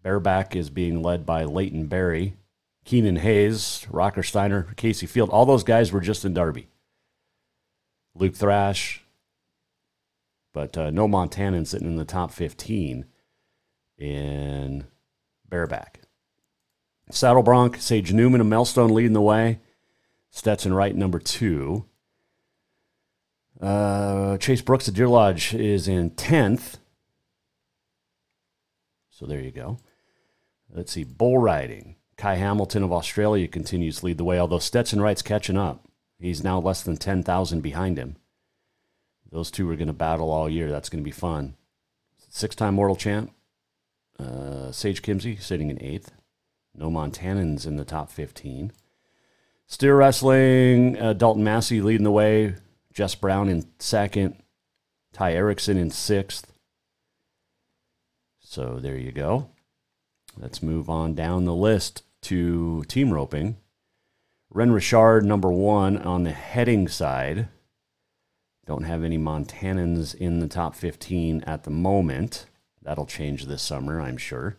Bareback 0.04 0.56
is 0.56 0.70
being 0.70 1.02
led 1.02 1.26
by 1.26 1.44
Leighton 1.44 1.88
Berry. 1.88 2.36
Keenan 2.84 3.18
Hayes, 3.18 3.86
Rocker 3.90 4.24
Steiner, 4.24 4.68
Casey 4.76 5.06
Field. 5.06 5.30
All 5.30 5.46
those 5.46 5.64
guys 5.64 5.92
were 5.92 6.02
just 6.02 6.26
in 6.26 6.34
Darby. 6.34 6.68
Luke 8.16 8.36
Thrash, 8.36 9.04
but 10.54 10.78
uh, 10.78 10.90
no 10.90 11.08
Montanan 11.08 11.66
sitting 11.66 11.88
in 11.88 11.96
the 11.96 12.04
top 12.04 12.32
15 12.32 13.06
in 13.98 14.86
bareback. 15.48 16.02
Saddle 17.10 17.44
Bronc, 17.44 17.78
Sage 17.78 18.12
Newman 18.12 18.42
and 18.42 18.52
Melstone 18.52 18.92
leading 18.92 19.14
the 19.14 19.22
way. 19.22 19.60
Stetson 20.30 20.74
Wright, 20.74 20.96
number 20.96 21.20
two. 21.20 21.86
Uh, 23.62 24.38
Chase 24.38 24.62
Brooks 24.62 24.88
of 24.88 24.96
Deer 24.96 25.08
Lodge 25.08 25.54
is 25.54 25.88
in 25.88 26.12
10th. 26.12 26.78
So 29.10 29.26
there 29.26 29.40
you 29.40 29.52
go. 29.52 29.78
Let's 30.74 30.94
see, 30.94 31.04
bull 31.04 31.38
riding. 31.38 31.96
Ky 32.18 32.36
Hamilton 32.36 32.84
of 32.84 32.94
Australia 32.94 33.48
continues 33.48 34.00
to 34.00 34.06
lead 34.06 34.18
the 34.18 34.24
way, 34.24 34.40
although 34.40 34.60
Stetson 34.60 35.02
Wright's 35.02 35.22
catching 35.22 35.58
up. 35.58 35.88
He's 36.20 36.44
now 36.44 36.60
less 36.60 36.84
than 36.84 36.98
10,000 36.98 37.62
behind 37.62 37.98
him. 37.98 38.16
Those 39.32 39.50
two 39.50 39.70
are 39.70 39.76
going 39.76 39.88
to 39.88 39.94
battle 39.94 40.30
all 40.30 40.50
year. 40.50 40.70
That's 40.70 40.90
going 40.90 41.04
to 41.04 41.08
be 41.08 41.12
fun. 41.12 41.56
Six 42.30 42.56
time 42.56 42.76
Mortal 42.76 42.96
Champ, 42.96 43.34
uh, 44.20 44.72
Sage 44.72 45.02
Kimzey 45.02 45.42
sitting 45.42 45.70
in 45.70 45.82
eighth. 45.82 46.12
No 46.76 46.90
Montanans 46.90 47.66
in 47.66 47.76
the 47.76 47.84
top 47.84 48.10
15. 48.10 48.72
Steer 49.68 49.96
Wrestling, 49.96 50.98
uh, 51.00 51.14
Dalton 51.14 51.44
Massey 51.44 51.82
leading 51.82 52.04
the 52.04 52.12
way. 52.12 52.56
Jess 52.94 53.16
Brown 53.16 53.50
in 53.50 53.66
second. 53.80 54.42
Ty 55.14 55.34
Erickson 55.34 55.78
in 55.78 55.90
sixth. 55.90 56.54
So 58.40 58.80
there 58.82 58.98
you 58.98 59.12
go. 59.12 59.51
Let's 60.38 60.64
move 60.64 60.90
on 60.90 61.14
down 61.14 61.46
the 61.46 61.56
list 61.56 62.04
to 62.24 62.84
team 62.88 63.12
roping. 63.14 63.58
Ren 64.50 64.72
Richard, 64.72 65.26
number 65.26 65.52
one 65.52 65.98
on 65.98 66.24
the 66.24 66.32
heading 66.32 66.88
side. 66.88 67.48
Don't 68.66 68.84
have 68.84 69.04
any 69.04 69.18
Montanans 69.18 70.16
in 70.16 70.40
the 70.40 70.48
top 70.48 70.76
15 70.76 71.44
at 71.44 71.64
the 71.64 71.70
moment. 71.70 72.46
That'll 72.82 73.06
change 73.06 73.46
this 73.46 73.62
summer, 73.62 74.02
I'm 74.02 74.18
sure. 74.18 74.58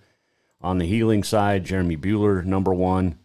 On 0.60 0.78
the 0.78 0.86
heeling 0.86 1.24
side, 1.24 1.64
Jeremy 1.64 1.96
Buhler, 1.96 2.44
number 2.44 2.72
one, 2.72 3.18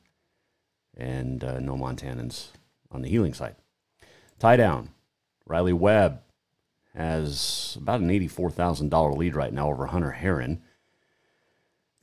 and 0.95 1.43
uh, 1.43 1.59
no 1.59 1.75
Montanans 1.75 2.47
on 2.91 3.01
the 3.01 3.09
heeling 3.09 3.33
side. 3.33 3.55
Tie 4.39 4.55
down, 4.55 4.89
Riley 5.45 5.73
Webb 5.73 6.21
has 6.95 7.77
about 7.79 8.01
an 8.01 8.09
$84,000 8.09 9.17
lead 9.17 9.35
right 9.35 9.53
now 9.53 9.69
over 9.69 9.87
Hunter 9.87 10.17
Herrin. 10.19 10.59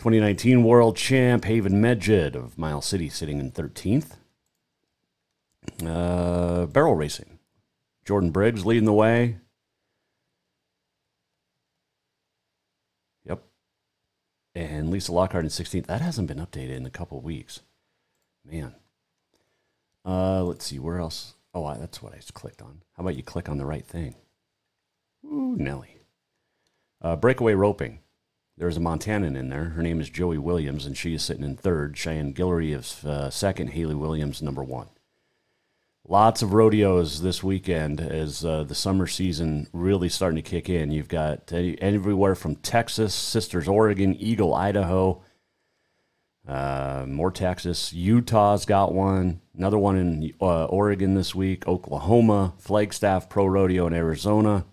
2019 0.04 0.64
world 0.64 0.98
champ 0.98 1.46
Haven 1.46 1.80
Meged 1.80 2.34
of 2.34 2.58
Miles 2.58 2.84
City 2.84 3.08
sitting 3.08 3.40
in 3.40 3.50
13th. 3.50 4.18
Uh, 5.82 6.66
barrel 6.66 6.94
racing. 6.94 7.38
Jordan 8.04 8.30
Briggs 8.30 8.66
leading 8.66 8.84
the 8.84 8.92
way. 8.92 9.38
Yep. 13.24 13.44
And 14.54 14.90
Lisa 14.90 15.10
Lockhart 15.10 15.44
in 15.44 15.48
16th. 15.48 15.86
That 15.86 16.02
hasn't 16.02 16.28
been 16.28 16.36
updated 16.36 16.76
in 16.76 16.84
a 16.84 16.90
couple 16.90 17.22
weeks. 17.22 17.60
Man. 18.44 18.74
Uh, 20.04 20.44
let's 20.44 20.66
see, 20.66 20.78
where 20.78 20.98
else? 20.98 21.32
Oh, 21.54 21.64
I, 21.64 21.78
that's 21.78 22.02
what 22.02 22.12
I 22.12 22.18
clicked 22.34 22.60
on. 22.60 22.82
How 22.98 23.04
about 23.04 23.16
you 23.16 23.22
click 23.22 23.48
on 23.48 23.56
the 23.56 23.64
right 23.64 23.86
thing? 23.86 24.16
Ooh, 25.24 25.56
Nelly. 25.56 25.96
Uh, 27.00 27.16
breakaway 27.16 27.54
roping. 27.54 28.00
There's 28.56 28.76
a 28.76 28.80
Montanan 28.80 29.36
in 29.36 29.48
there. 29.48 29.70
Her 29.70 29.82
name 29.82 30.00
is 30.00 30.08
Joey 30.08 30.38
Williams, 30.38 30.86
and 30.86 30.96
she 30.96 31.14
is 31.14 31.22
sitting 31.22 31.42
in 31.44 31.56
third. 31.56 31.96
Cheyenne 31.96 32.32
Guillory 32.32 32.76
is 32.76 33.04
uh, 33.04 33.28
second. 33.30 33.68
Haley 33.68 33.96
Williams, 33.96 34.40
number 34.40 34.62
one. 34.62 34.88
Lots 36.06 36.42
of 36.42 36.52
rodeos 36.52 37.22
this 37.22 37.42
weekend 37.42 37.98
as 38.00 38.44
uh, 38.44 38.62
the 38.62 38.74
summer 38.74 39.06
season 39.06 39.68
really 39.72 40.08
starting 40.08 40.36
to 40.36 40.48
kick 40.48 40.68
in. 40.68 40.90
You've 40.92 41.08
got 41.08 41.50
everywhere 41.52 42.34
from 42.34 42.56
Texas, 42.56 43.14
Sisters, 43.14 43.66
Oregon, 43.66 44.14
Eagle, 44.14 44.54
Idaho, 44.54 45.22
uh, 46.46 47.06
more 47.08 47.30
Texas. 47.30 47.92
Utah's 47.92 48.66
got 48.66 48.92
one. 48.92 49.40
Another 49.56 49.78
one 49.78 49.96
in 49.96 50.34
uh, 50.40 50.66
Oregon 50.66 51.14
this 51.14 51.34
week. 51.34 51.66
Oklahoma, 51.66 52.52
Flagstaff 52.58 53.30
Pro 53.30 53.46
Rodeo 53.46 53.86
in 53.86 53.94
Arizona. 53.94 54.66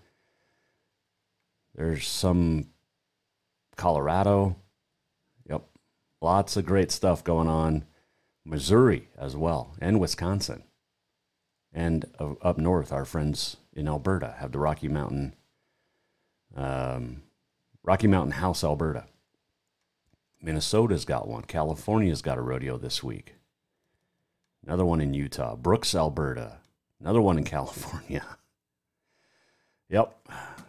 There's 1.74 2.06
some 2.06 2.67
Colorado. 3.76 4.56
Yep. 5.50 5.64
Lots 6.22 6.58
of 6.58 6.66
great 6.66 6.92
stuff 6.92 7.24
going 7.24 7.48
on. 7.48 7.86
Missouri 8.46 9.08
as 9.18 9.36
well, 9.36 9.76
and 9.80 10.00
Wisconsin. 10.00 10.64
And 11.74 12.06
uh, 12.20 12.34
up 12.42 12.58
north, 12.58 12.92
our 12.92 13.06
friends 13.06 13.58
in 13.74 13.88
Alberta 13.88 14.36
have 14.40 14.52
the 14.52 14.60
Rocky 14.60 14.88
Mountain, 14.88 15.36
um, 16.56 17.24
Rocky 17.84 18.08
Mountain 18.08 18.34
House, 18.34 18.64
Alberta. 18.64 19.06
Minnesota's 20.42 21.06
got 21.06 21.28
one. 21.28 21.44
California's 21.44 22.22
got 22.22 22.38
a 22.38 22.42
rodeo 22.42 22.78
this 22.78 23.04
week. 23.04 23.36
Another 24.66 24.86
one 24.86 25.02
in 25.02 25.14
Utah. 25.14 25.56
Brooks, 25.56 25.94
Alberta. 25.96 26.58
Another 27.00 27.22
one 27.22 27.38
in 27.38 27.44
California. 27.44 28.26
Yep. 29.90 30.26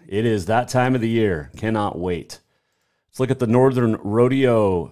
It 0.09 0.27
is 0.27 0.47
that 0.47 0.69
time 0.69 0.97
of 0.97 1.01
the 1.01 1.09
year. 1.09 1.53
Cannot 1.57 1.97
wait. 1.97 2.41
Let's 3.13 3.21
look 3.21 3.31
at 3.31 3.41
the 3.41 3.47
Northern 3.47 3.97
Rodeo 3.97 4.91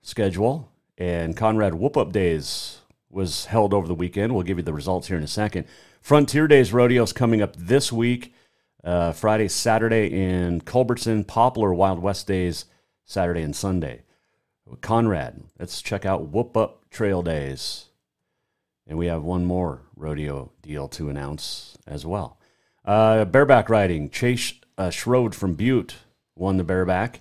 schedule. 0.00 0.72
And 0.96 1.36
Conrad 1.36 1.74
Whoop 1.74 1.98
Up 1.98 2.10
Days 2.10 2.80
was 3.10 3.44
held 3.44 3.74
over 3.74 3.86
the 3.86 3.94
weekend. 3.94 4.34
We'll 4.34 4.42
give 4.42 4.56
you 4.56 4.62
the 4.62 4.72
results 4.72 5.08
here 5.08 5.18
in 5.18 5.22
a 5.22 5.28
second. 5.28 5.66
Frontier 6.00 6.48
Days 6.48 6.72
Rodeo 6.72 7.02
is 7.02 7.12
coming 7.12 7.42
up 7.42 7.54
this 7.54 7.92
week, 7.92 8.32
uh, 8.82 9.12
Friday, 9.12 9.48
Saturday 9.48 10.06
in 10.06 10.62
Culbertson. 10.62 11.24
Poplar 11.24 11.74
Wild 11.74 11.98
West 11.98 12.26
Days, 12.26 12.64
Saturday 13.04 13.42
and 13.42 13.54
Sunday. 13.54 14.04
Conrad, 14.80 15.42
let's 15.58 15.82
check 15.82 16.06
out 16.06 16.28
Whoop 16.28 16.56
Up 16.56 16.88
Trail 16.88 17.20
Days. 17.20 17.90
And 18.86 18.96
we 18.96 19.08
have 19.08 19.24
one 19.24 19.44
more 19.44 19.82
rodeo 19.94 20.52
deal 20.62 20.88
to 20.88 21.10
announce 21.10 21.76
as 21.86 22.06
well. 22.06 22.38
Uh, 22.82 23.26
bareback 23.26 23.68
riding. 23.68 24.08
Chase 24.08 24.54
uh, 24.78 24.88
Schroed 24.88 25.34
from 25.34 25.52
Butte 25.52 25.96
won 26.34 26.56
the 26.56 26.64
bareback. 26.64 27.20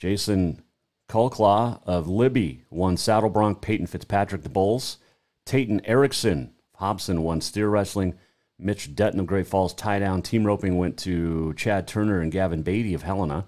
Jason 0.00 0.62
Colclaw 1.08 1.80
of 1.84 2.08
Libby 2.08 2.64
won 2.70 2.96
Saddle 2.96 3.28
Bronc. 3.30 3.60
Peyton 3.60 3.86
Fitzpatrick 3.86 4.42
the 4.42 4.48
Bulls. 4.48 4.98
Tayton 5.44 5.84
Erickson, 5.84 6.54
of 6.74 6.80
Hobson 6.80 7.22
won 7.22 7.40
steer 7.40 7.68
wrestling. 7.68 8.14
Mitch 8.58 8.94
Detton 8.94 9.20
of 9.20 9.26
Great 9.26 9.46
Falls 9.46 9.74
tie 9.74 9.98
down. 9.98 10.22
Team 10.22 10.44
roping 10.44 10.78
went 10.78 10.96
to 10.98 11.52
Chad 11.54 11.86
Turner 11.86 12.20
and 12.20 12.32
Gavin 12.32 12.62
Beatty 12.62 12.94
of 12.94 13.02
Helena. 13.02 13.46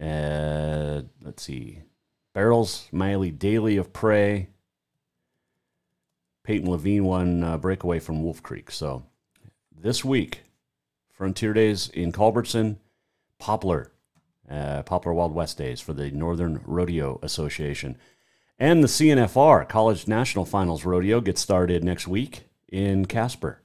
Uh, 0.00 1.02
let's 1.22 1.42
see. 1.42 1.82
Barrels, 2.32 2.88
Miley 2.90 3.30
Daly 3.30 3.76
of 3.76 3.92
Pray. 3.92 4.48
Peyton 6.44 6.70
Levine 6.70 7.04
won 7.04 7.42
uh, 7.42 7.58
breakaway 7.58 7.98
from 7.98 8.22
Wolf 8.22 8.42
Creek. 8.42 8.70
So 8.70 9.04
this 9.76 10.04
week, 10.04 10.44
Frontier 11.12 11.52
Days 11.52 11.88
in 11.88 12.12
Culbertson, 12.12 12.78
Poplar, 13.38 13.92
uh, 14.50 14.82
Poplar 14.82 15.12
Wild 15.12 15.34
West 15.34 15.58
Days 15.58 15.80
for 15.80 15.92
the 15.92 16.10
Northern 16.10 16.60
Rodeo 16.64 17.18
Association. 17.22 17.96
And 18.58 18.82
the 18.82 18.88
CNFR, 18.88 19.68
College 19.68 20.08
National 20.08 20.44
Finals 20.44 20.84
Rodeo, 20.84 21.20
gets 21.20 21.40
started 21.40 21.84
next 21.84 22.08
week 22.08 22.44
in 22.68 23.06
Casper. 23.06 23.62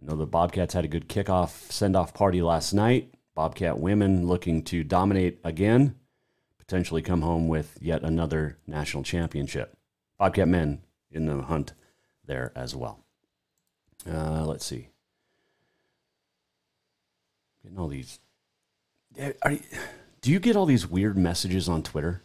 I 0.00 0.06
know 0.06 0.16
the 0.16 0.26
Bobcats 0.26 0.74
had 0.74 0.84
a 0.84 0.88
good 0.88 1.08
kickoff 1.08 1.70
send 1.72 1.96
off 1.96 2.14
party 2.14 2.42
last 2.42 2.72
night. 2.72 3.14
Bobcat 3.34 3.78
women 3.78 4.26
looking 4.26 4.62
to 4.64 4.84
dominate 4.84 5.38
again, 5.44 5.94
potentially 6.58 7.02
come 7.02 7.22
home 7.22 7.48
with 7.48 7.78
yet 7.80 8.02
another 8.02 8.58
national 8.66 9.04
championship. 9.04 9.76
Bobcat 10.18 10.48
men 10.48 10.82
in 11.10 11.26
the 11.26 11.42
hunt 11.42 11.72
there 12.26 12.52
as 12.54 12.74
well. 12.74 13.04
Uh, 14.08 14.44
let's 14.44 14.66
see. 14.66 14.88
Getting 17.62 17.78
all 17.78 17.88
these. 17.88 18.20
Are, 19.42 19.56
do 20.20 20.30
you 20.30 20.38
get 20.38 20.56
all 20.56 20.66
these 20.66 20.86
weird 20.86 21.16
messages 21.16 21.68
on 21.68 21.82
Twitter? 21.82 22.22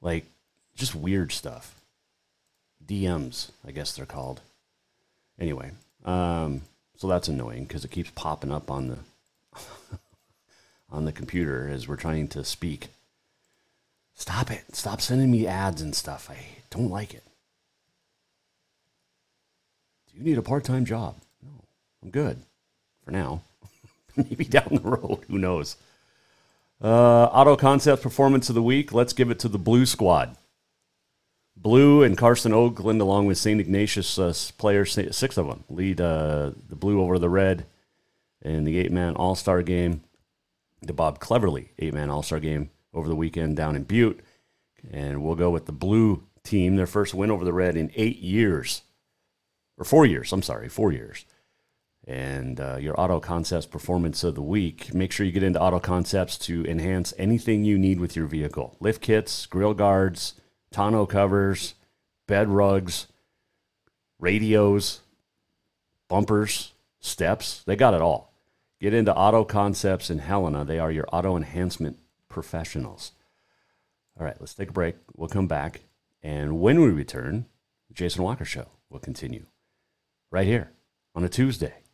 Like, 0.00 0.24
just 0.74 0.94
weird 0.94 1.32
stuff. 1.32 1.80
DMs, 2.84 3.50
I 3.66 3.70
guess 3.72 3.94
they're 3.94 4.06
called. 4.06 4.40
Anyway, 5.38 5.72
um, 6.04 6.62
so 6.96 7.08
that's 7.08 7.28
annoying 7.28 7.64
because 7.64 7.84
it 7.84 7.90
keeps 7.90 8.10
popping 8.10 8.52
up 8.52 8.70
on 8.70 8.88
the 8.88 8.98
on 10.90 11.04
the 11.04 11.12
computer 11.12 11.68
as 11.68 11.86
we're 11.88 11.96
trying 11.96 12.28
to 12.28 12.44
speak. 12.44 12.88
Stop 14.14 14.50
it! 14.50 14.74
Stop 14.74 15.00
sending 15.00 15.30
me 15.30 15.46
ads 15.46 15.82
and 15.82 15.94
stuff. 15.94 16.30
I 16.30 16.38
don't 16.70 16.90
like 16.90 17.12
it. 17.12 17.22
Do 20.10 20.18
you 20.18 20.24
need 20.24 20.38
a 20.38 20.42
part-time 20.42 20.86
job? 20.86 21.16
No, 21.42 21.50
I'm 22.02 22.10
good 22.10 22.38
for 23.04 23.10
now. 23.10 23.42
Maybe 24.30 24.44
down 24.44 24.68
the 24.70 24.80
road. 24.80 25.24
Who 25.28 25.38
knows? 25.38 25.76
Uh, 26.82 27.24
Auto 27.26 27.56
Concepts 27.56 28.02
Performance 28.02 28.48
of 28.48 28.54
the 28.54 28.62
Week. 28.62 28.92
Let's 28.92 29.12
give 29.12 29.30
it 29.30 29.38
to 29.40 29.48
the 29.48 29.58
Blue 29.58 29.86
Squad. 29.86 30.36
Blue 31.56 32.02
and 32.02 32.18
Carson 32.18 32.52
Oakland, 32.52 33.00
along 33.00 33.26
with 33.26 33.38
St. 33.38 33.60
Ignatius 33.60 34.18
uh, 34.18 34.34
players, 34.58 34.92
six 34.92 35.36
of 35.36 35.46
them, 35.46 35.64
lead 35.70 36.00
uh, 36.00 36.52
the 36.68 36.76
Blue 36.76 37.00
over 37.00 37.18
the 37.18 37.30
Red 37.30 37.66
in 38.42 38.64
the 38.64 38.78
eight 38.78 38.92
man 38.92 39.16
All 39.16 39.34
Star 39.34 39.62
game, 39.62 40.02
the 40.82 40.92
Bob 40.92 41.18
Cleverly 41.18 41.70
eight 41.78 41.94
man 41.94 42.10
All 42.10 42.22
Star 42.22 42.40
game 42.40 42.70
over 42.92 43.08
the 43.08 43.16
weekend 43.16 43.56
down 43.56 43.74
in 43.74 43.84
Butte. 43.84 44.20
And 44.90 45.22
we'll 45.22 45.34
go 45.34 45.50
with 45.50 45.66
the 45.66 45.72
Blue 45.72 46.24
team, 46.44 46.76
their 46.76 46.86
first 46.86 47.14
win 47.14 47.30
over 47.30 47.44
the 47.44 47.52
Red 47.52 47.76
in 47.76 47.90
eight 47.96 48.18
years, 48.18 48.82
or 49.78 49.84
four 49.84 50.06
years, 50.06 50.32
I'm 50.32 50.42
sorry, 50.42 50.68
four 50.68 50.92
years. 50.92 51.24
And 52.06 52.60
uh, 52.60 52.76
your 52.80 52.98
Auto 53.00 53.18
Concepts 53.18 53.66
Performance 53.66 54.22
of 54.22 54.36
the 54.36 54.42
Week. 54.42 54.94
Make 54.94 55.10
sure 55.10 55.26
you 55.26 55.32
get 55.32 55.42
into 55.42 55.60
Auto 55.60 55.80
Concepts 55.80 56.38
to 56.38 56.64
enhance 56.66 57.12
anything 57.18 57.64
you 57.64 57.78
need 57.78 57.98
with 57.98 58.14
your 58.14 58.26
vehicle 58.26 58.76
lift 58.80 59.02
kits, 59.02 59.46
grill 59.46 59.74
guards 59.74 60.34
tonneau 60.76 61.06
covers, 61.08 61.74
bed 62.26 62.48
rugs, 62.48 63.06
radios, 64.18 65.00
bumpers, 66.08 66.72
steps. 67.00 67.62
They 67.64 67.76
got 67.76 67.94
it 67.94 68.02
all. 68.02 68.32
Get 68.80 68.92
into 68.92 69.14
Auto 69.14 69.44
Concepts 69.44 70.10
in 70.10 70.18
Helena. 70.18 70.64
They 70.64 70.78
are 70.78 70.92
your 70.92 71.06
auto 71.12 71.36
enhancement 71.36 71.98
professionals. 72.28 73.12
All 74.18 74.26
right, 74.26 74.36
let's 74.38 74.54
take 74.54 74.70
a 74.70 74.72
break. 74.72 74.96
We'll 75.14 75.28
come 75.28 75.48
back. 75.48 75.80
And 76.22 76.60
when 76.60 76.80
we 76.80 76.88
return, 76.88 77.46
the 77.88 77.94
Jason 77.94 78.22
Walker 78.22 78.44
Show 78.44 78.66
will 78.90 78.98
continue 78.98 79.46
right 80.30 80.46
here 80.46 80.72
on 81.14 81.24
a 81.24 81.28
Tuesday. 81.28 81.85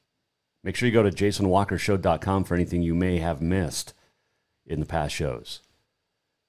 Make 0.64 0.76
sure 0.76 0.86
you 0.86 0.92
go 0.92 1.02
to 1.02 1.10
jasonwalkershow.com 1.10 2.44
for 2.44 2.54
anything 2.54 2.82
you 2.82 2.94
may 2.94 3.18
have 3.18 3.42
missed 3.42 3.94
in 4.64 4.80
the 4.80 4.86
past 4.86 5.14
shows. 5.14 5.60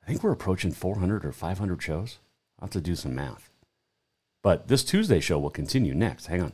I 0.03 0.07
think 0.07 0.23
we're 0.23 0.31
approaching 0.31 0.71
400 0.71 1.25
or 1.25 1.31
500 1.31 1.81
shows. 1.81 2.19
I'll 2.59 2.67
have 2.67 2.73
to 2.73 2.81
do 2.81 2.95
some 2.95 3.15
math. 3.15 3.49
But 4.43 4.67
this 4.67 4.83
Tuesday 4.83 5.19
show 5.19 5.39
will 5.39 5.49
continue 5.49 5.95
next. 5.95 6.27
Hang 6.27 6.41
on. 6.41 6.53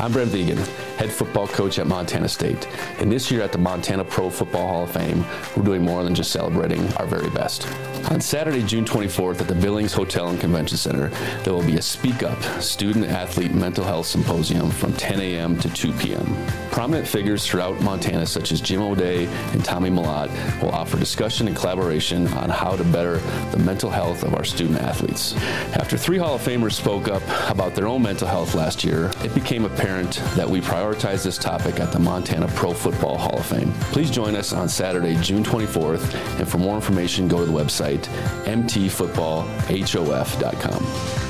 I'm 0.00 0.12
Brent 0.12 0.32
Vigen, 0.32 0.56
head 1.00 1.10
football 1.10 1.48
coach 1.48 1.78
at 1.78 1.86
Montana 1.86 2.28
State. 2.28 2.68
And 2.98 3.10
this 3.10 3.30
year 3.30 3.40
at 3.40 3.52
the 3.52 3.58
Montana 3.58 4.04
Pro 4.04 4.28
Football 4.28 4.68
Hall 4.68 4.84
of 4.84 4.90
Fame, 4.90 5.24
we're 5.56 5.62
doing 5.62 5.82
more 5.82 6.04
than 6.04 6.14
just 6.14 6.30
celebrating 6.30 6.86
our 6.96 7.06
very 7.06 7.30
best. 7.30 7.66
On 8.10 8.20
Saturday, 8.20 8.62
June 8.62 8.84
24th 8.84 9.40
at 9.40 9.48
the 9.48 9.54
Billings 9.54 9.94
Hotel 9.94 10.28
and 10.28 10.38
Convention 10.38 10.76
Center, 10.76 11.08
there 11.42 11.54
will 11.54 11.64
be 11.64 11.76
a 11.76 11.82
Speak 11.82 12.22
Up 12.22 12.42
Student 12.60 13.06
Athlete 13.06 13.54
Mental 13.54 13.82
Health 13.82 14.06
Symposium 14.06 14.70
from 14.70 14.92
10 14.92 15.20
a.m. 15.20 15.58
to 15.60 15.70
2 15.70 15.92
p.m. 15.94 16.36
Prominent 16.70 17.08
figures 17.08 17.46
throughout 17.46 17.80
Montana, 17.80 18.26
such 18.26 18.52
as 18.52 18.60
Jim 18.60 18.82
O'Day 18.82 19.24
and 19.52 19.64
Tommy 19.64 19.88
Malott, 19.88 20.30
will 20.60 20.70
offer 20.70 20.98
discussion 20.98 21.48
and 21.48 21.56
collaboration 21.56 22.26
on 22.34 22.50
how 22.50 22.76
to 22.76 22.84
better 22.84 23.18
the 23.52 23.58
mental 23.58 23.88
health 23.88 24.22
of 24.22 24.34
our 24.34 24.44
student 24.44 24.78
athletes. 24.80 25.34
After 25.74 25.96
three 25.96 26.18
Hall 26.18 26.34
of 26.34 26.42
Famers 26.42 26.72
spoke 26.72 27.08
up 27.08 27.22
about 27.50 27.74
their 27.74 27.86
own 27.86 28.02
mental 28.02 28.28
health 28.28 28.54
last 28.54 28.84
year, 28.84 29.10
it 29.22 29.34
became 29.34 29.64
apparent 29.64 30.16
that 30.36 30.48
we 30.48 30.60
prioritize 30.60 30.89
this 30.98 31.38
topic 31.38 31.78
at 31.80 31.92
the 31.92 31.98
Montana 31.98 32.48
Pro 32.48 32.72
Football 32.72 33.16
Hall 33.16 33.38
of 33.38 33.46
Fame. 33.46 33.72
Please 33.92 34.10
join 34.10 34.36
us 34.36 34.52
on 34.52 34.68
Saturday, 34.68 35.16
June 35.22 35.42
24th, 35.44 36.12
and 36.38 36.46
for 36.48 36.58
more 36.58 36.74
information, 36.74 37.28
go 37.28 37.38
to 37.38 37.46
the 37.46 37.52
website 37.52 38.02
mtfootballhof.com. 38.44 41.29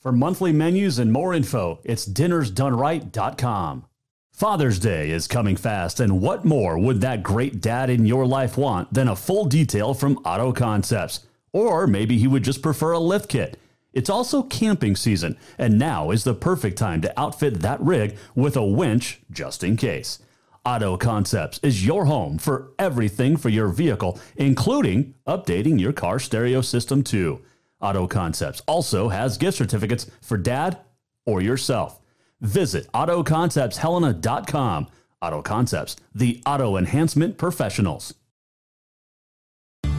For 0.00 0.12
monthly 0.12 0.52
menus 0.52 1.00
and 1.00 1.12
more 1.12 1.34
info, 1.34 1.80
it's 1.82 2.06
dinnersdoneright.com. 2.06 3.84
Father's 4.30 4.78
Day 4.78 5.10
is 5.10 5.26
coming 5.26 5.56
fast, 5.56 5.98
and 5.98 6.20
what 6.20 6.44
more 6.44 6.78
would 6.78 7.00
that 7.00 7.24
great 7.24 7.60
dad 7.60 7.90
in 7.90 8.06
your 8.06 8.24
life 8.24 8.56
want 8.56 8.94
than 8.94 9.08
a 9.08 9.16
full 9.16 9.46
detail 9.46 9.94
from 9.94 10.18
Auto 10.18 10.52
Concepts? 10.52 11.26
Or 11.52 11.88
maybe 11.88 12.16
he 12.16 12.28
would 12.28 12.44
just 12.44 12.62
prefer 12.62 12.92
a 12.92 13.00
lift 13.00 13.28
kit. 13.28 13.58
It's 13.92 14.08
also 14.08 14.44
camping 14.44 14.94
season, 14.94 15.36
and 15.58 15.80
now 15.80 16.12
is 16.12 16.22
the 16.22 16.32
perfect 16.32 16.78
time 16.78 17.00
to 17.00 17.20
outfit 17.20 17.54
that 17.62 17.80
rig 17.80 18.16
with 18.36 18.56
a 18.56 18.64
winch 18.64 19.18
just 19.32 19.64
in 19.64 19.76
case. 19.76 20.20
Auto 20.64 20.96
Concepts 20.96 21.58
is 21.64 21.84
your 21.84 22.04
home 22.04 22.38
for 22.38 22.70
everything 22.78 23.36
for 23.36 23.48
your 23.48 23.66
vehicle, 23.66 24.20
including 24.36 25.14
updating 25.26 25.80
your 25.80 25.92
car 25.92 26.20
stereo 26.20 26.60
system 26.60 27.02
too. 27.02 27.42
Auto 27.80 28.06
Concepts 28.06 28.60
also 28.66 29.08
has 29.08 29.38
gift 29.38 29.58
certificates 29.58 30.10
for 30.20 30.36
dad 30.36 30.78
or 31.26 31.40
yourself. 31.40 32.00
Visit 32.40 32.90
AutoConceptsHelena.com. 32.92 34.88
Auto 35.20 35.42
Concepts, 35.42 35.96
the 36.14 36.40
auto 36.46 36.76
enhancement 36.76 37.38
professionals. 37.38 38.14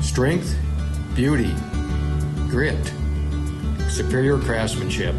Strength, 0.01 0.57
beauty, 1.13 1.53
grit, 2.49 2.93
superior 3.89 4.37
craftsmanship. 4.37 5.13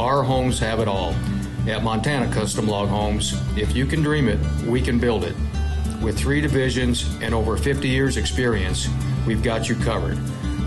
Our 0.00 0.22
homes 0.22 0.58
have 0.60 0.80
it 0.80 0.88
all. 0.88 1.14
At 1.68 1.82
Montana 1.82 2.32
Custom 2.32 2.66
Log 2.66 2.88
Homes, 2.88 3.40
if 3.56 3.74
you 3.74 3.86
can 3.86 4.02
dream 4.02 4.28
it, 4.28 4.38
we 4.66 4.80
can 4.80 4.98
build 4.98 5.24
it. 5.24 5.34
With 6.00 6.16
three 6.16 6.40
divisions 6.40 7.04
and 7.20 7.34
over 7.34 7.56
50 7.56 7.88
years' 7.88 8.16
experience, 8.16 8.88
we've 9.26 9.42
got 9.42 9.68
you 9.68 9.74
covered. 9.76 10.18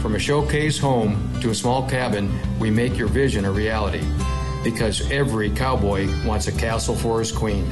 From 0.02 0.16
a 0.16 0.20
showcase 0.20 0.78
home 0.78 1.30
to 1.42 1.50
a 1.50 1.56
small 1.56 1.88
cabin, 1.90 2.32
we 2.58 2.72
make 2.72 2.98
your 2.98 3.10
vision 3.10 3.44
a 3.44 3.52
reality. 3.52 4.02
Because 4.64 5.12
every 5.12 5.50
cowboy 5.50 6.08
wants 6.26 6.48
a 6.48 6.54
castle 6.54 6.96
for 6.96 7.20
his 7.20 7.34
queen. 7.34 7.70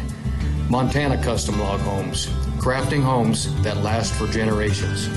Montana 0.69 1.23
Custom 1.23 1.57
Log 1.57 1.79
Homes, 1.79 2.25
crafting 2.57 3.01
homes 3.01 3.61
that 3.63 3.77
last 3.77 4.13
for 4.13 4.27
generations. 4.27 5.07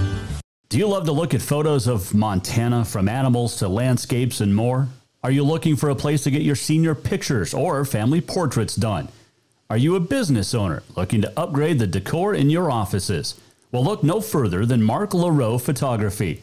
Do 0.69 0.79
you 0.79 0.87
love 0.87 1.05
to 1.07 1.13
look 1.13 1.35
at 1.35 1.43
photos 1.43 1.89
of 1.89 2.15
Montana 2.15 2.85
from 2.85 3.09
animals 3.09 3.57
to 3.57 3.67
landscapes 3.67 4.41
and 4.41 4.55
more? 4.55 4.87
Are 5.25 5.33
you 5.33 5.43
looking 5.43 5.75
for 5.75 5.91
a 5.91 5.97
place 5.97 6.23
to 6.23 6.31
get 6.31 6.43
your 6.43 6.55
senior 6.55 6.95
pictures 6.95 7.53
or 7.53 7.85
family 7.85 8.21
portraits 8.21 8.77
done? 8.77 9.09
Are 9.69 9.77
you 9.77 9.97
a 9.97 10.01
business 10.01 10.55
owner 10.55 10.85
looking 10.97 11.23
to 11.23 11.33
upgrade 11.37 11.81
the 11.81 11.89
decor 11.89 12.35
in 12.35 12.51
your 12.51 12.71
offices? 12.71 13.35
Well, 13.73 13.85
look 13.85 14.05
no 14.05 14.21
further 14.21 14.65
than 14.65 14.83
Mark 14.83 15.11
LaRoe 15.11 15.61
Photography. 15.61 16.43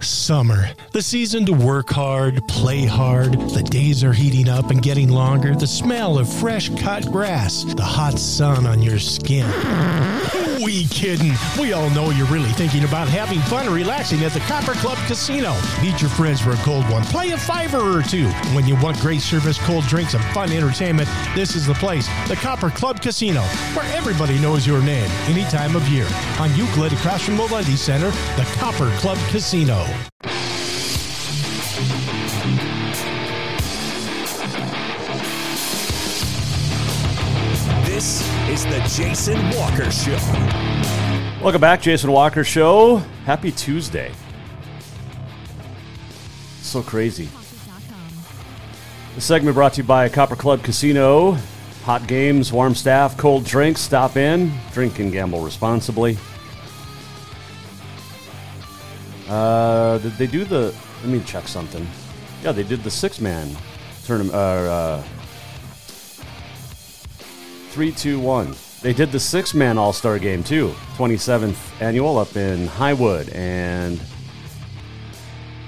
Summer, 0.00 0.70
the 0.92 1.00
season 1.00 1.46
to 1.46 1.52
work 1.52 1.88
hard, 1.90 2.46
play 2.48 2.84
hard. 2.84 3.32
The 3.50 3.62
days 3.62 4.02
are 4.02 4.12
heating 4.12 4.48
up 4.48 4.70
and 4.70 4.82
getting 4.82 5.08
longer. 5.08 5.54
The 5.54 5.68
smell 5.68 6.18
of 6.18 6.28
fresh 6.28 6.68
cut 6.80 7.10
grass, 7.12 7.62
the 7.74 7.84
hot 7.84 8.18
sun 8.18 8.66
on 8.66 8.82
your 8.82 8.98
skin. 8.98 9.46
We 10.62 10.86
kidding? 10.86 11.32
We 11.58 11.72
all 11.72 11.90
know 11.90 12.10
you're 12.10 12.26
really 12.26 12.52
thinking 12.52 12.84
about 12.84 13.08
having 13.08 13.40
fun 13.40 13.66
and 13.66 13.74
relaxing 13.74 14.22
at 14.24 14.32
the 14.32 14.40
Copper 14.40 14.74
Club 14.74 14.98
Casino. 15.06 15.54
Meet 15.82 16.00
your 16.00 16.10
friends 16.10 16.40
for 16.40 16.52
a 16.52 16.56
cold 16.56 16.88
one. 16.90 17.02
Play 17.04 17.30
a 17.32 17.38
fiver 17.38 17.78
or 17.78 18.02
two. 18.02 18.28
When 18.54 18.66
you 18.66 18.76
want 18.76 18.98
great 19.00 19.20
service, 19.20 19.58
cold 19.58 19.84
drinks, 19.86 20.14
and 20.14 20.24
fun 20.26 20.52
entertainment, 20.52 21.08
this 21.34 21.56
is 21.56 21.66
the 21.66 21.74
place. 21.74 22.06
The 22.28 22.36
Copper 22.36 22.70
Club 22.70 23.00
Casino, 23.00 23.42
where 23.74 23.90
everybody 23.96 24.38
knows 24.38 24.66
your 24.66 24.82
name 24.82 25.10
any 25.26 25.44
time 25.44 25.74
of 25.74 25.88
year. 25.88 26.06
On 26.38 26.54
Euclid 26.54 26.92
across 26.92 27.24
from 27.24 27.36
Moletti 27.36 27.76
Center, 27.76 28.10
the 28.36 28.48
Copper 28.58 28.90
Club 28.98 29.18
Casino. 29.30 29.84
Is 38.54 38.64
the 38.66 39.02
Jason 39.02 39.50
Walker 39.56 39.90
Show. 39.90 40.16
Welcome 41.42 41.60
back, 41.60 41.82
Jason 41.82 42.12
Walker 42.12 42.44
Show. 42.44 42.98
Happy 43.26 43.50
Tuesday. 43.50 44.12
So 46.60 46.80
crazy. 46.80 47.28
The 49.16 49.20
segment 49.20 49.54
brought 49.54 49.72
to 49.72 49.82
you 49.82 49.88
by 49.88 50.08
Copper 50.08 50.36
Club 50.36 50.62
Casino. 50.62 51.32
Hot 51.82 52.06
games, 52.06 52.52
warm 52.52 52.76
staff, 52.76 53.16
cold 53.16 53.44
drinks. 53.44 53.80
Stop 53.80 54.16
in, 54.16 54.52
drink 54.72 55.00
and 55.00 55.10
gamble 55.10 55.40
responsibly. 55.40 56.16
Uh, 59.28 59.98
did 59.98 60.12
they 60.12 60.28
do 60.28 60.44
the? 60.44 60.72
Let 61.00 61.08
me 61.08 61.20
check 61.24 61.48
something. 61.48 61.84
Yeah, 62.44 62.52
they 62.52 62.62
did 62.62 62.84
the 62.84 62.90
six-man 62.90 63.50
tournament. 64.04 64.32
Uh, 64.32 64.38
uh, 64.38 65.02
three, 67.74 67.90
two, 67.90 68.20
one. 68.20 68.54
They 68.82 68.92
did 68.92 69.10
the 69.10 69.18
six-man 69.18 69.78
All-Star 69.78 70.20
game 70.20 70.44
too. 70.44 70.72
Twenty-seventh 70.94 71.82
annual 71.82 72.18
up 72.18 72.36
in 72.36 72.68
Highwood, 72.68 73.34
and 73.34 74.00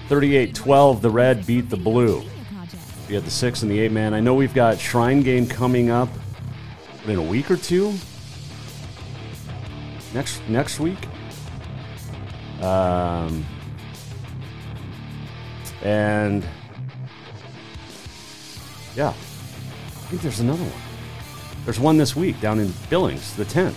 38-12. 0.09 1.01
The 1.01 1.11
red 1.11 1.45
beat 1.45 1.69
the 1.69 1.77
blue. 1.77 2.23
We 3.09 3.17
had 3.17 3.25
the 3.25 3.31
six 3.33 3.63
and 3.63 3.71
the 3.73 3.81
eight 3.81 3.91
man. 3.91 4.15
I 4.15 4.21
know 4.21 4.35
we've 4.35 4.55
got 4.55 4.79
Shrine 4.79 5.23
game 5.23 5.49
coming 5.49 5.91
up 5.91 6.09
in 7.07 7.19
a 7.19 7.23
week 7.23 7.51
or 7.51 7.57
two. 7.57 7.93
Next 10.15 10.41
next 10.49 10.79
week. 10.79 10.99
Um, 12.61 13.45
and 15.83 16.47
yeah, 18.95 19.09
I 19.09 19.13
think 20.09 20.23
there's 20.23 20.39
another 20.39 20.63
one. 20.63 20.86
There's 21.67 21.81
one 21.81 21.97
this 21.97 22.15
week 22.15 22.41
down 22.41 22.61
in 22.61 22.73
Billings, 22.89 23.35
the 23.35 23.45
10th. 23.45 23.75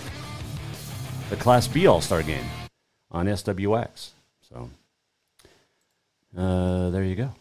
The 1.28 1.34
Class 1.34 1.66
B 1.66 1.88
All 1.88 2.00
Star 2.00 2.22
game 2.22 2.44
on 3.10 3.26
SWX. 3.26 4.10
So 4.48 4.70
uh, 6.38 6.90
there 6.90 7.02
you 7.02 7.16
go. 7.16 7.34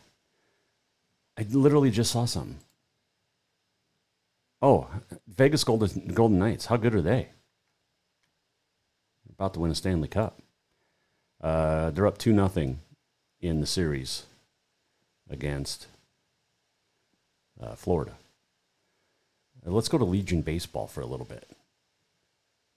I 1.37 1.45
literally 1.51 1.91
just 1.91 2.11
saw 2.11 2.25
something. 2.25 2.57
Oh, 4.59 4.87
Vegas 5.27 5.63
Golden, 5.63 6.07
Golden 6.15 6.39
Knights. 6.39 6.65
How 6.65 6.77
good 6.77 6.95
are 6.95 7.01
they? 7.03 7.27
About 9.29 9.53
to 9.53 9.59
win 9.59 9.69
a 9.69 9.75
Stanley 9.75 10.07
Cup. 10.07 10.41
Uh, 11.39 11.91
they're 11.91 12.07
up 12.07 12.17
2 12.17 12.33
nothing 12.33 12.79
in 13.39 13.61
the 13.61 13.67
series 13.67 14.25
against 15.29 15.85
uh, 17.61 17.75
Florida. 17.75 18.13
Let's 19.65 19.89
go 19.89 19.97
to 19.97 20.05
Legion 20.05 20.41
Baseball 20.41 20.87
for 20.87 21.01
a 21.01 21.05
little 21.05 21.25
bit. 21.25 21.49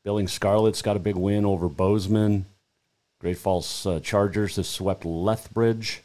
Billings 0.04 0.32
Scarlets 0.32 0.82
got 0.82 0.96
a 0.96 1.00
big 1.00 1.16
win 1.16 1.44
over 1.44 1.68
Bozeman. 1.68 2.46
Great 3.20 3.38
Falls 3.38 3.86
uh, 3.86 4.00
Chargers 4.00 4.56
have 4.56 4.66
swept 4.66 5.04
Lethbridge. 5.04 6.02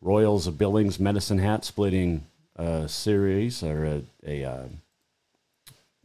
Royals 0.00 0.46
of 0.46 0.56
Billings 0.56 0.98
Medicine 0.98 1.38
Hat 1.38 1.64
splitting 1.64 2.24
a 2.56 2.88
series 2.88 3.62
or 3.62 3.84
a, 3.84 4.02
a 4.26 4.44
uh, 4.44 4.64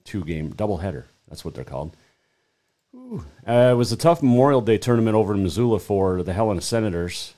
two 0.04 0.26
game 0.26 0.54
doubleheader. 0.54 1.06
That's 1.30 1.46
what 1.46 1.54
they're 1.56 1.64
called. 1.64 1.96
Uh, 3.48 3.70
it 3.72 3.78
was 3.78 3.92
a 3.92 3.98
tough 3.98 4.22
Memorial 4.22 4.62
Day 4.62 4.78
tournament 4.78 5.16
over 5.16 5.34
in 5.34 5.44
Missoula 5.44 5.80
for 5.80 6.22
the 6.22 6.34
Helena 6.34 6.62
Senators. 6.62 7.34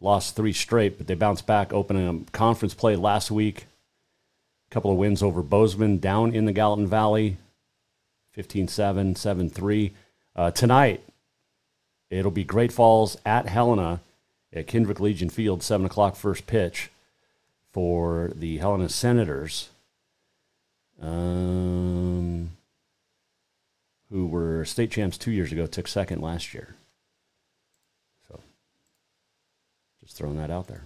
Lost 0.00 0.36
three 0.36 0.52
straight, 0.52 0.98
but 0.98 1.06
they 1.06 1.14
bounced 1.14 1.46
back, 1.46 1.72
opening 1.72 2.26
a 2.28 2.30
conference 2.30 2.74
play 2.74 2.96
last 2.96 3.30
week. 3.30 3.66
Couple 4.76 4.90
of 4.90 4.98
wins 4.98 5.22
over 5.22 5.42
Bozeman 5.42 5.96
down 5.96 6.34
in 6.34 6.44
the 6.44 6.52
Gallatin 6.52 6.86
Valley 6.86 7.38
15 8.32 8.68
7, 8.68 9.16
7 9.16 9.48
3. 9.48 9.92
Uh, 10.36 10.50
tonight, 10.50 11.02
it'll 12.10 12.30
be 12.30 12.44
Great 12.44 12.70
Falls 12.70 13.16
at 13.24 13.48
Helena 13.48 14.00
at 14.52 14.66
Kendrick 14.66 15.00
Legion 15.00 15.30
Field, 15.30 15.62
7 15.62 15.86
o'clock 15.86 16.14
first 16.14 16.46
pitch 16.46 16.90
for 17.72 18.30
the 18.34 18.58
Helena 18.58 18.90
Senators. 18.90 19.70
Um, 21.00 22.50
who 24.10 24.26
were 24.26 24.66
state 24.66 24.90
champs 24.90 25.16
two 25.16 25.30
years 25.30 25.52
ago, 25.52 25.66
took 25.66 25.88
second 25.88 26.20
last 26.20 26.52
year. 26.52 26.74
So, 28.28 28.40
just 30.02 30.18
throwing 30.18 30.36
that 30.36 30.50
out 30.50 30.66
there. 30.66 30.82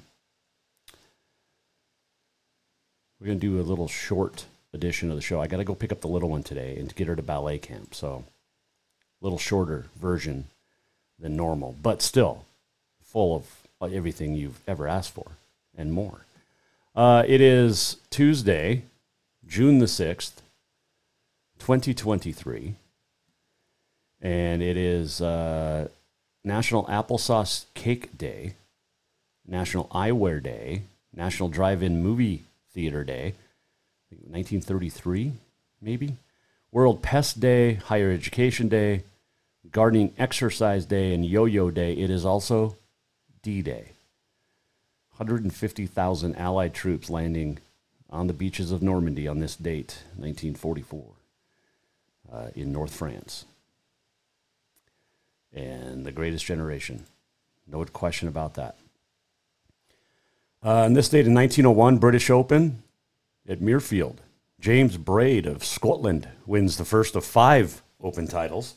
We're 3.21 3.27
going 3.27 3.41
to 3.41 3.47
do 3.47 3.61
a 3.61 3.63
little 3.63 3.89
short 3.89 4.47
edition 4.73 5.11
of 5.11 5.17
the 5.17 5.23
show. 5.23 5.41
I 5.41 5.47
got 5.47 5.59
to 5.59 5.65
go 5.65 5.75
pick 5.75 5.93
up 5.93 6.01
the 6.01 6.09
little 6.09 6.31
one 6.31 6.43
today 6.43 6.77
and 6.79 6.95
get 6.95 7.07
her 7.07 7.17
to 7.17 7.23
ballet 7.23 7.59
camp. 7.59 7.95
So, 7.95 8.25
a 9.21 9.25
little 9.25 9.39
shorter 9.39 9.87
version 10.01 10.47
than 11.19 11.37
normal, 11.37 11.77
but 11.83 12.01
still 12.01 12.47
full 13.03 13.37
of 13.81 13.93
everything 13.93 14.35
you've 14.35 14.61
ever 14.67 14.89
asked 14.89 15.13
for 15.13 15.33
and 15.77 15.93
more. 15.93 16.25
Uh, 16.97 17.25
it 17.27 17.41
is 17.41 17.97
Tuesday, 18.09 18.85
June 19.47 19.79
the 19.79 19.87
6th, 19.87 20.41
2023 21.59 22.75
and 24.23 24.63
it 24.63 24.77
is 24.77 25.21
uh, 25.21 25.89
National 26.45 26.85
Applesauce 26.87 27.67
Cake 27.75 28.17
Day, 28.17 28.55
National 29.47 29.87
Eyewear 29.89 30.43
Day, 30.43 30.83
National 31.15 31.49
Drive-In 31.49 32.03
Movie 32.03 32.45
Theater 32.73 33.05
Day, 33.05 33.35
1933 34.11 35.33
maybe, 35.81 36.17
World 36.73 37.03
Pest 37.03 37.41
Day, 37.41 37.75
Higher 37.75 38.11
Education 38.11 38.69
Day, 38.69 39.05
Gardening 39.71 40.13
Exercise 40.19 40.87
Day, 40.87 41.13
and 41.15 41.25
Yo-Yo 41.25 41.71
Day. 41.71 41.95
It 41.95 42.11
is 42.11 42.25
also 42.25 42.77
D-Day. 43.43 43.93
150,000 45.17 46.37
Allied 46.37 46.75
troops 46.75 47.11
landing 47.11 47.59
on 48.09 48.27
the 48.27 48.33
beaches 48.33 48.73
of 48.73 48.83
Normandy 48.83 49.29
on 49.29 49.41
this 49.41 49.57
date, 49.57 50.03
1944, 50.17 51.05
uh, 52.33 52.49
in 52.55 52.73
North 52.73 52.95
France 52.95 53.45
and 55.53 56.05
the 56.05 56.13
greatest 56.13 56.45
generation. 56.45 57.05
No 57.67 57.85
question 57.85 58.29
about 58.29 58.55
that. 58.55 58.77
Uh, 60.63 60.85
on 60.85 60.93
this 60.93 61.09
date 61.09 61.27
in 61.27 61.35
1901, 61.35 61.99
British 61.99 62.29
Open 62.29 62.83
at 63.49 63.61
Muirfield. 63.61 64.19
James 64.61 64.99
Braid 64.99 65.47
of 65.47 65.65
Scotland 65.65 66.29
wins 66.45 66.77
the 66.77 66.85
first 66.85 67.17
of 67.17 67.25
five 67.25 67.83
Open 68.03 68.27
titles. 68.27 68.75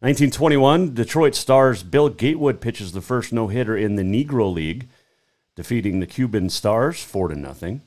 1921, 0.00 0.94
Detroit 0.94 1.34
Stars 1.34 1.82
Bill 1.82 2.08
Gatewood 2.08 2.60
pitches 2.60 2.92
the 2.92 3.00
first 3.02 3.32
no 3.32 3.48
hitter 3.48 3.76
in 3.76 3.96
the 3.96 4.02
Negro 4.02 4.52
League, 4.52 4.88
defeating 5.56 6.00
the 6.00 6.06
Cuban 6.06 6.48
Stars 6.48 7.02
4 7.02 7.28
to 7.28 7.34
nothing. 7.34 7.82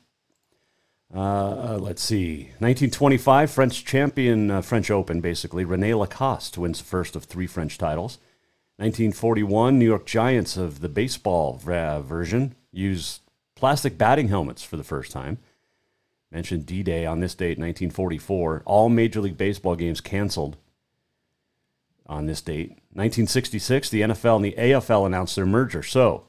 Uh, 1.14 1.78
let's 1.80 2.04
see. 2.04 2.52
1925, 2.60 3.50
French 3.50 3.86
champion, 3.86 4.52
uh, 4.52 4.62
French 4.62 4.92
Open, 4.92 5.22
basically. 5.22 5.64
Rene 5.64 5.94
Lacoste 5.94 6.58
wins 6.58 6.80
the 6.80 6.86
first 6.86 7.16
of 7.16 7.24
three 7.24 7.48
French 7.48 7.78
titles. 7.78 8.20
1941, 8.78 9.80
New 9.80 9.86
York 9.86 10.06
Giants 10.06 10.56
of 10.56 10.82
the 10.82 10.90
baseball 10.90 11.60
uh, 11.68 12.00
version 12.02 12.56
used 12.72 13.22
plastic 13.56 13.98
batting 13.98 14.28
helmets 14.28 14.62
for 14.62 14.78
the 14.78 14.84
first 14.84 15.12
time. 15.12 15.40
Mentioned 16.32 16.68
D 16.68 16.84
Day 16.84 17.06
on 17.06 17.20
this 17.20 17.34
date, 17.34 17.58
1944. 17.58 18.62
All 18.66 18.90
Major 18.90 19.22
League 19.22 19.38
Baseball 19.38 19.76
games 19.76 20.00
canceled 20.00 20.58
on 22.06 22.28
this 22.28 22.42
date. 22.42 22.70
1966, 22.94 23.90
the 23.90 24.02
NFL 24.02 24.36
and 24.36 24.46
the 24.46 24.56
AFL 24.58 25.08
announced 25.08 25.36
their 25.36 25.46
merger. 25.48 25.82
So, 25.82 26.26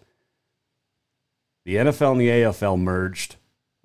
the 1.66 1.76
NFL 1.76 2.12
and 2.12 2.20
the 2.20 2.28
AFL 2.28 2.80
merged 2.80 3.36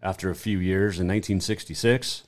after 0.02 0.30
a 0.30 0.36
few 0.36 0.58
years 0.58 1.00
in 1.00 1.08
1966. 1.08 2.24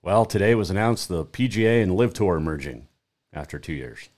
Well, 0.00 0.24
today 0.24 0.54
was 0.54 0.70
announced 0.70 1.08
the 1.08 1.24
PGA 1.24 1.82
and 1.82 1.96
LIV 1.96 2.14
Tour 2.14 2.38
merging 2.38 2.86
after 3.32 3.58
two 3.58 3.72
years. 3.72 4.10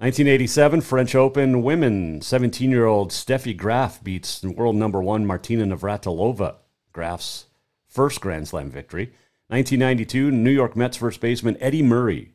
1987 0.00 0.80
French 0.80 1.14
Open 1.14 1.62
women 1.62 2.22
17 2.22 2.70
year 2.70 2.86
old 2.86 3.10
Steffi 3.10 3.54
Graf 3.54 4.02
beats 4.02 4.42
world 4.42 4.74
number 4.74 5.02
one 5.02 5.26
Martina 5.26 5.66
Navratilova. 5.66 6.54
Graf's 6.90 7.48
first 7.86 8.18
Grand 8.22 8.48
Slam 8.48 8.70
victory. 8.70 9.12
1992 9.48 10.30
New 10.30 10.50
York 10.50 10.74
Mets 10.74 10.96
first 10.96 11.20
baseman 11.20 11.58
Eddie 11.60 11.82
Murray 11.82 12.32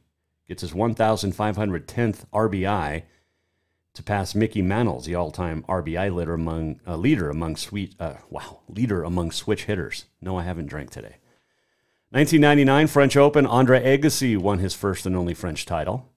gets 0.47 0.61
his 0.61 0.73
1,510th 0.73 2.25
RBI 2.31 3.01
to 3.95 4.03
pass 4.03 4.35
Mickey 4.35 4.61
Mantle's 4.61 5.05
the 5.05 5.15
all-time 5.15 5.65
RBI 5.67 6.13
leader 6.13 6.35
among 6.35 6.79
uh, 6.85 6.95
leader 6.95 7.31
among 7.31 7.55
sweet 7.55 7.95
uh, 7.99 8.17
wow 8.29 8.59
leader 8.69 9.01
among 9.03 9.31
switch 9.31 9.63
hitters. 9.63 10.05
No, 10.21 10.37
I 10.37 10.43
haven't 10.43 10.67
drank 10.67 10.91
today. 10.91 11.15
1999 12.11 12.85
French 12.85 13.17
Open. 13.17 13.47
Andre 13.47 13.83
Agassi 13.83 14.37
won 14.37 14.59
his 14.59 14.75
first 14.75 15.07
and 15.07 15.15
only 15.15 15.33
French 15.33 15.65
title. 15.65 16.11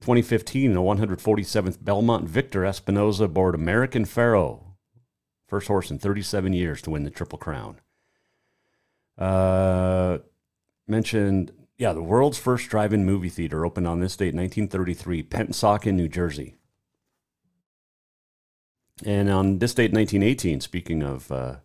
2015, 0.00 0.72
the 0.72 0.80
147th 0.80 1.84
Belmont 1.84 2.26
Victor 2.26 2.62
Espinoza 2.62 3.24
aboard 3.24 3.54
American 3.54 4.06
Pharoah, 4.06 4.60
first 5.46 5.68
horse 5.68 5.90
in 5.90 5.98
37 5.98 6.54
years 6.54 6.80
to 6.82 6.90
win 6.90 7.04
the 7.04 7.10
Triple 7.10 7.38
Crown. 7.38 7.80
Uh, 9.18 10.18
mentioned, 10.88 11.52
yeah, 11.76 11.92
the 11.92 12.02
world's 12.02 12.38
first 12.38 12.70
drive-in 12.70 13.04
movie 13.04 13.28
theater 13.28 13.66
opened 13.66 13.86
on 13.86 14.00
this 14.00 14.16
date, 14.16 14.34
1933, 14.34 15.22
Pennsauken, 15.24 15.94
New 15.94 16.08
Jersey. 16.08 16.54
And 19.04 19.30
on 19.30 19.58
this 19.58 19.74
date, 19.74 19.92
1918, 19.92 20.60
speaking 20.60 21.02
of 21.02 21.30
uh, 21.30 21.56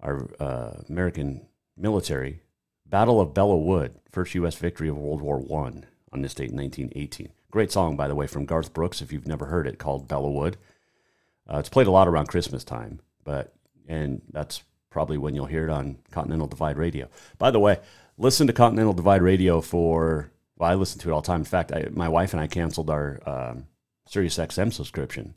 our 0.00 0.28
uh, 0.40 0.82
American 0.88 1.46
military, 1.76 2.42
Battle 2.86 3.20
of 3.20 3.34
Belleau 3.34 3.64
Wood, 3.64 4.00
first 4.10 4.34
U.S. 4.34 4.56
victory 4.56 4.88
of 4.88 4.98
World 4.98 5.20
War 5.20 5.40
I 5.40 5.82
on 6.12 6.22
this 6.22 6.34
date, 6.34 6.52
1918. 6.52 7.30
Great 7.54 7.70
song, 7.70 7.94
by 7.94 8.08
the 8.08 8.16
way, 8.16 8.26
from 8.26 8.46
Garth 8.46 8.72
Brooks, 8.72 9.00
if 9.00 9.12
you've 9.12 9.28
never 9.28 9.46
heard 9.46 9.68
it, 9.68 9.78
called 9.78 10.08
Belleau 10.08 10.32
Wood. 10.32 10.56
Uh, 11.48 11.58
it's 11.58 11.68
played 11.68 11.86
a 11.86 11.90
lot 11.92 12.08
around 12.08 12.26
Christmas 12.26 12.64
time, 12.64 12.98
but 13.22 13.54
and 13.86 14.22
that's 14.32 14.64
probably 14.90 15.18
when 15.18 15.36
you'll 15.36 15.46
hear 15.46 15.62
it 15.62 15.70
on 15.70 15.98
Continental 16.10 16.48
Divide 16.48 16.76
Radio. 16.76 17.08
By 17.38 17.52
the 17.52 17.60
way, 17.60 17.78
listen 18.18 18.48
to 18.48 18.52
Continental 18.52 18.92
Divide 18.92 19.22
Radio 19.22 19.60
for, 19.60 20.32
well, 20.56 20.68
I 20.68 20.74
listen 20.74 20.98
to 21.02 21.10
it 21.10 21.12
all 21.12 21.20
the 21.20 21.28
time. 21.28 21.42
In 21.42 21.44
fact, 21.44 21.70
I, 21.70 21.86
my 21.92 22.08
wife 22.08 22.32
and 22.32 22.40
I 22.40 22.48
canceled 22.48 22.90
our 22.90 23.20
um, 23.24 23.66
Sirius 24.08 24.36
XM 24.36 24.72
subscription 24.72 25.36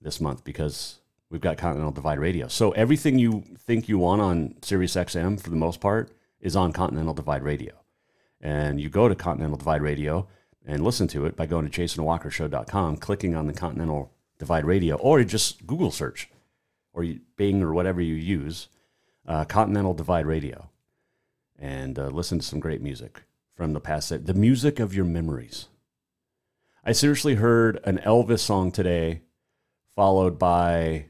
this 0.00 0.22
month 0.22 0.44
because 0.44 1.00
we've 1.28 1.42
got 1.42 1.58
Continental 1.58 1.92
Divide 1.92 2.18
Radio. 2.18 2.48
So 2.48 2.70
everything 2.70 3.18
you 3.18 3.44
think 3.58 3.90
you 3.90 3.98
want 3.98 4.22
on 4.22 4.54
Sirius 4.62 4.94
XM, 4.94 5.38
for 5.38 5.50
the 5.50 5.56
most 5.56 5.82
part, 5.82 6.16
is 6.40 6.56
on 6.56 6.72
Continental 6.72 7.12
Divide 7.12 7.42
Radio. 7.42 7.74
And 8.40 8.80
you 8.80 8.88
go 8.88 9.06
to 9.06 9.14
Continental 9.14 9.58
Divide 9.58 9.82
Radio 9.82 10.28
and 10.66 10.84
listen 10.84 11.08
to 11.08 11.26
it 11.26 11.36
by 11.36 11.46
going 11.46 11.68
to 11.68 11.80
jasonwalkershow.com, 11.80 12.96
clicking 12.98 13.34
on 13.34 13.46
the 13.46 13.52
Continental 13.52 14.12
Divide 14.38 14.64
Radio, 14.64 14.96
or 14.96 15.18
you 15.18 15.24
just 15.24 15.66
Google 15.66 15.90
search 15.90 16.28
or 16.92 17.04
Bing 17.36 17.62
or 17.62 17.72
whatever 17.72 18.00
you 18.00 18.14
use, 18.14 18.68
uh, 19.26 19.44
Continental 19.44 19.94
Divide 19.94 20.26
Radio, 20.26 20.70
and 21.58 21.98
uh, 21.98 22.08
listen 22.08 22.38
to 22.38 22.44
some 22.44 22.60
great 22.60 22.82
music 22.82 23.22
from 23.54 23.72
the 23.72 23.80
past. 23.80 24.26
The 24.26 24.34
music 24.34 24.78
of 24.78 24.94
your 24.94 25.04
memories. 25.04 25.68
I 26.84 26.92
seriously 26.92 27.36
heard 27.36 27.80
an 27.84 27.98
Elvis 27.98 28.40
song 28.40 28.72
today 28.72 29.22
followed 29.94 30.38
by 30.38 31.06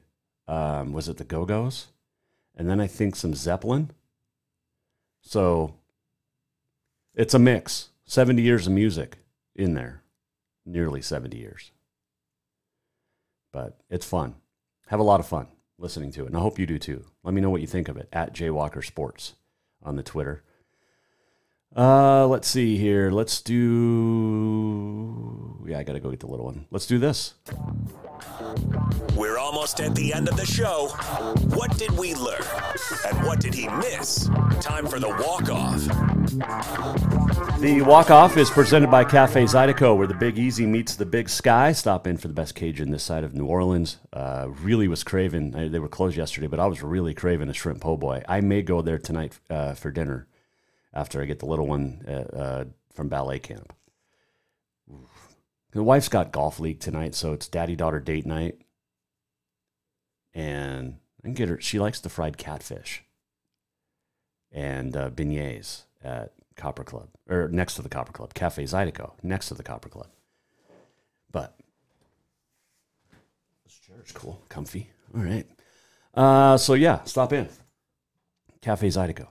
um, 0.46 0.92
was 0.92 1.08
it 1.08 1.16
the 1.16 1.24
Go 1.24 1.44
Go's, 1.44 1.88
and 2.54 2.68
then 2.68 2.80
I 2.80 2.86
think 2.86 3.16
some 3.16 3.34
Zeppelin. 3.34 3.90
So 5.22 5.74
it's 7.14 7.34
a 7.34 7.38
mix. 7.38 7.88
Seventy 8.04 8.42
years 8.42 8.66
of 8.66 8.72
music 8.72 9.21
in 9.54 9.74
there, 9.74 10.02
nearly 10.64 11.02
seventy 11.02 11.38
years. 11.38 11.72
But 13.52 13.80
it's 13.90 14.06
fun. 14.06 14.36
Have 14.88 15.00
a 15.00 15.04
lot 15.04 15.20
of 15.20 15.26
fun 15.26 15.48
listening 15.78 16.12
to 16.12 16.22
it, 16.22 16.26
and 16.28 16.36
I 16.36 16.40
hope 16.40 16.58
you 16.58 16.66
do 16.66 16.78
too. 16.78 17.04
Let 17.22 17.34
me 17.34 17.40
know 17.40 17.50
what 17.50 17.60
you 17.60 17.66
think 17.66 17.88
of 17.88 17.96
it 17.96 18.08
at 18.12 18.34
Jaywalker 18.34 18.84
Sports 18.84 19.34
on 19.82 19.96
the 19.96 20.02
Twitter. 20.02 20.44
Uh, 21.74 22.26
let's 22.26 22.48
see 22.48 22.76
here. 22.76 23.10
Let's 23.10 23.40
do. 23.40 23.62
Yeah, 25.66 25.78
I 25.78 25.84
got 25.84 25.94
to 25.94 26.00
go 26.00 26.10
get 26.10 26.20
the 26.20 26.26
little 26.26 26.44
one. 26.44 26.66
Let's 26.70 26.84
do 26.86 26.98
this. 26.98 27.32
We're 29.16 29.38
almost 29.38 29.80
at 29.80 29.94
the 29.94 30.12
end 30.12 30.28
of 30.28 30.36
the 30.36 30.44
show. 30.44 30.88
What 31.54 31.78
did 31.78 31.90
we 31.92 32.14
learn? 32.14 32.42
And 33.06 33.26
what 33.26 33.40
did 33.40 33.54
he 33.54 33.68
miss? 33.68 34.28
Time 34.60 34.86
for 34.86 35.00
the 35.00 35.08
walk 35.08 35.48
off. 35.50 35.80
The 37.60 37.80
walk 37.82 38.10
off 38.10 38.36
is 38.36 38.50
presented 38.50 38.90
by 38.90 39.04
Cafe 39.04 39.44
Zydeco, 39.44 39.96
where 39.96 40.06
the 40.06 40.12
Big 40.14 40.38
Easy 40.38 40.66
meets 40.66 40.94
the 40.96 41.06
Big 41.06 41.30
Sky. 41.30 41.72
Stop 41.72 42.06
in 42.06 42.18
for 42.18 42.28
the 42.28 42.34
best 42.34 42.54
Cajun 42.54 42.90
this 42.90 43.02
side 43.02 43.24
of 43.24 43.34
New 43.34 43.46
Orleans. 43.46 43.96
Uh, 44.12 44.48
really 44.62 44.88
was 44.88 45.02
craving. 45.04 45.52
They 45.70 45.78
were 45.78 45.88
closed 45.88 46.18
yesterday, 46.18 46.48
but 46.48 46.60
I 46.60 46.66
was 46.66 46.82
really 46.82 47.14
craving 47.14 47.48
a 47.48 47.54
shrimp 47.54 47.80
po' 47.80 47.96
boy. 47.96 48.22
I 48.28 48.42
may 48.42 48.60
go 48.60 48.82
there 48.82 48.98
tonight 48.98 49.38
uh, 49.48 49.72
for 49.72 49.90
dinner 49.90 50.26
after 50.92 51.22
I 51.22 51.24
get 51.24 51.38
the 51.38 51.46
little 51.46 51.66
one 51.66 52.04
uh, 52.06 52.36
uh, 52.36 52.64
from 52.94 53.08
ballet 53.08 53.38
camp. 53.38 53.72
The 55.72 55.82
wife's 55.82 56.08
got 56.08 56.32
golf 56.32 56.60
league 56.60 56.80
tonight, 56.80 57.14
so 57.14 57.32
it's 57.32 57.48
daddy 57.48 57.76
daughter 57.76 58.00
date 58.00 58.26
night. 58.26 58.58
And 60.34 60.98
I 61.22 61.28
can 61.28 61.34
get 61.34 61.48
her. 61.48 61.60
She 61.60 61.78
likes 61.78 62.00
the 62.00 62.08
fried 62.08 62.36
catfish 62.36 63.04
and 64.50 64.96
uh, 64.96 65.10
beignets 65.10 65.82
at 66.04 66.32
Copper 66.56 66.84
Club 66.84 67.08
or 67.28 67.48
next 67.48 67.74
to 67.76 67.82
the 67.82 67.88
Copper 67.88 68.12
Club, 68.12 68.34
Cafe 68.34 68.62
Zydeco, 68.64 69.12
next 69.22 69.48
to 69.48 69.54
the 69.54 69.62
Copper 69.62 69.88
Club. 69.88 70.08
But 71.30 71.56
this 73.64 73.78
chair 73.78 73.96
is 74.04 74.12
cool, 74.12 74.42
comfy. 74.48 74.90
All 75.14 75.22
right. 75.22 75.46
Uh, 76.14 76.56
so 76.58 76.74
yeah, 76.74 77.02
stop 77.04 77.32
in. 77.32 77.48
Cafe 78.60 78.88
Zydeco. 78.88 79.28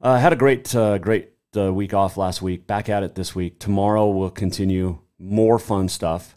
Uh, 0.00 0.18
had 0.18 0.32
a 0.32 0.36
great, 0.36 0.74
uh, 0.74 0.98
great 0.98 1.30
uh, 1.56 1.72
week 1.72 1.92
off 1.92 2.16
last 2.16 2.40
week. 2.40 2.66
Back 2.66 2.88
at 2.88 3.02
it 3.02 3.14
this 3.14 3.34
week. 3.34 3.58
Tomorrow 3.58 4.08
we'll 4.10 4.30
continue 4.30 5.00
more 5.18 5.58
fun 5.58 5.88
stuff, 5.88 6.36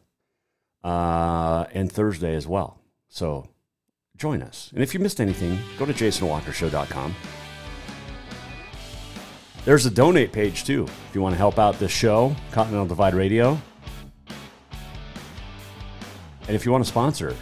uh, 0.83 1.65
and 1.71 1.91
Thursday 1.91 2.35
as 2.35 2.47
well. 2.47 2.79
So 3.07 3.47
join 4.17 4.41
us. 4.41 4.71
And 4.73 4.81
if 4.81 4.93
you 4.93 4.99
missed 4.99 5.21
anything, 5.21 5.59
go 5.77 5.85
to 5.85 5.93
jasonwalkershow.com. 5.93 7.15
There's 9.63 9.85
a 9.85 9.91
donate 9.91 10.31
page 10.31 10.63
too 10.63 10.85
if 10.85 11.11
you 11.13 11.21
want 11.21 11.33
to 11.33 11.37
help 11.37 11.59
out 11.59 11.77
this 11.77 11.91
show, 11.91 12.35
Continental 12.51 12.87
Divide 12.87 13.13
Radio. 13.13 13.61
And 16.47 16.55
if 16.55 16.65
you 16.65 16.71
want 16.71 16.83
to 16.83 16.89
sponsor 16.89 17.35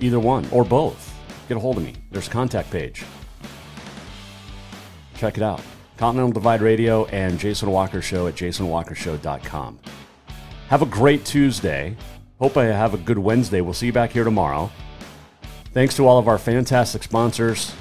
either 0.00 0.18
one 0.18 0.46
or 0.50 0.64
both, 0.64 1.14
get 1.48 1.56
a 1.56 1.60
hold 1.60 1.76
of 1.76 1.84
me. 1.84 1.94
There's 2.10 2.26
a 2.26 2.30
contact 2.30 2.72
page. 2.72 3.04
Check 5.16 5.36
it 5.36 5.42
out. 5.42 5.62
Continental 5.96 6.32
Divide 6.32 6.60
Radio 6.60 7.06
and 7.06 7.38
Jason 7.38 7.70
Walker 7.70 8.02
Show 8.02 8.26
at 8.26 8.34
jasonwalkershow.com. 8.34 9.78
Have 10.68 10.82
a 10.82 10.86
great 10.86 11.24
Tuesday. 11.24 11.96
Hope 12.38 12.56
I 12.56 12.64
have 12.64 12.92
a 12.92 12.98
good 12.98 13.18
Wednesday. 13.18 13.62
We'll 13.62 13.72
see 13.72 13.86
you 13.86 13.92
back 13.92 14.10
here 14.10 14.24
tomorrow. 14.24 14.70
Thanks 15.72 15.96
to 15.96 16.06
all 16.06 16.18
of 16.18 16.28
our 16.28 16.38
fantastic 16.38 17.02
sponsors, 17.02 17.74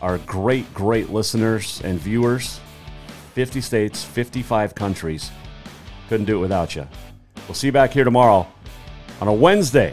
our 0.00 0.18
great, 0.18 0.72
great 0.74 1.10
listeners 1.10 1.80
and 1.82 1.98
viewers. 1.98 2.60
50 3.34 3.60
states, 3.60 4.04
55 4.04 4.74
countries. 4.74 5.30
Couldn't 6.08 6.26
do 6.26 6.36
it 6.36 6.40
without 6.40 6.76
you. 6.76 6.86
We'll 7.46 7.54
see 7.54 7.68
you 7.68 7.72
back 7.72 7.92
here 7.92 8.04
tomorrow 8.04 8.46
on 9.20 9.28
a 9.28 9.32
Wednesday 9.32 9.92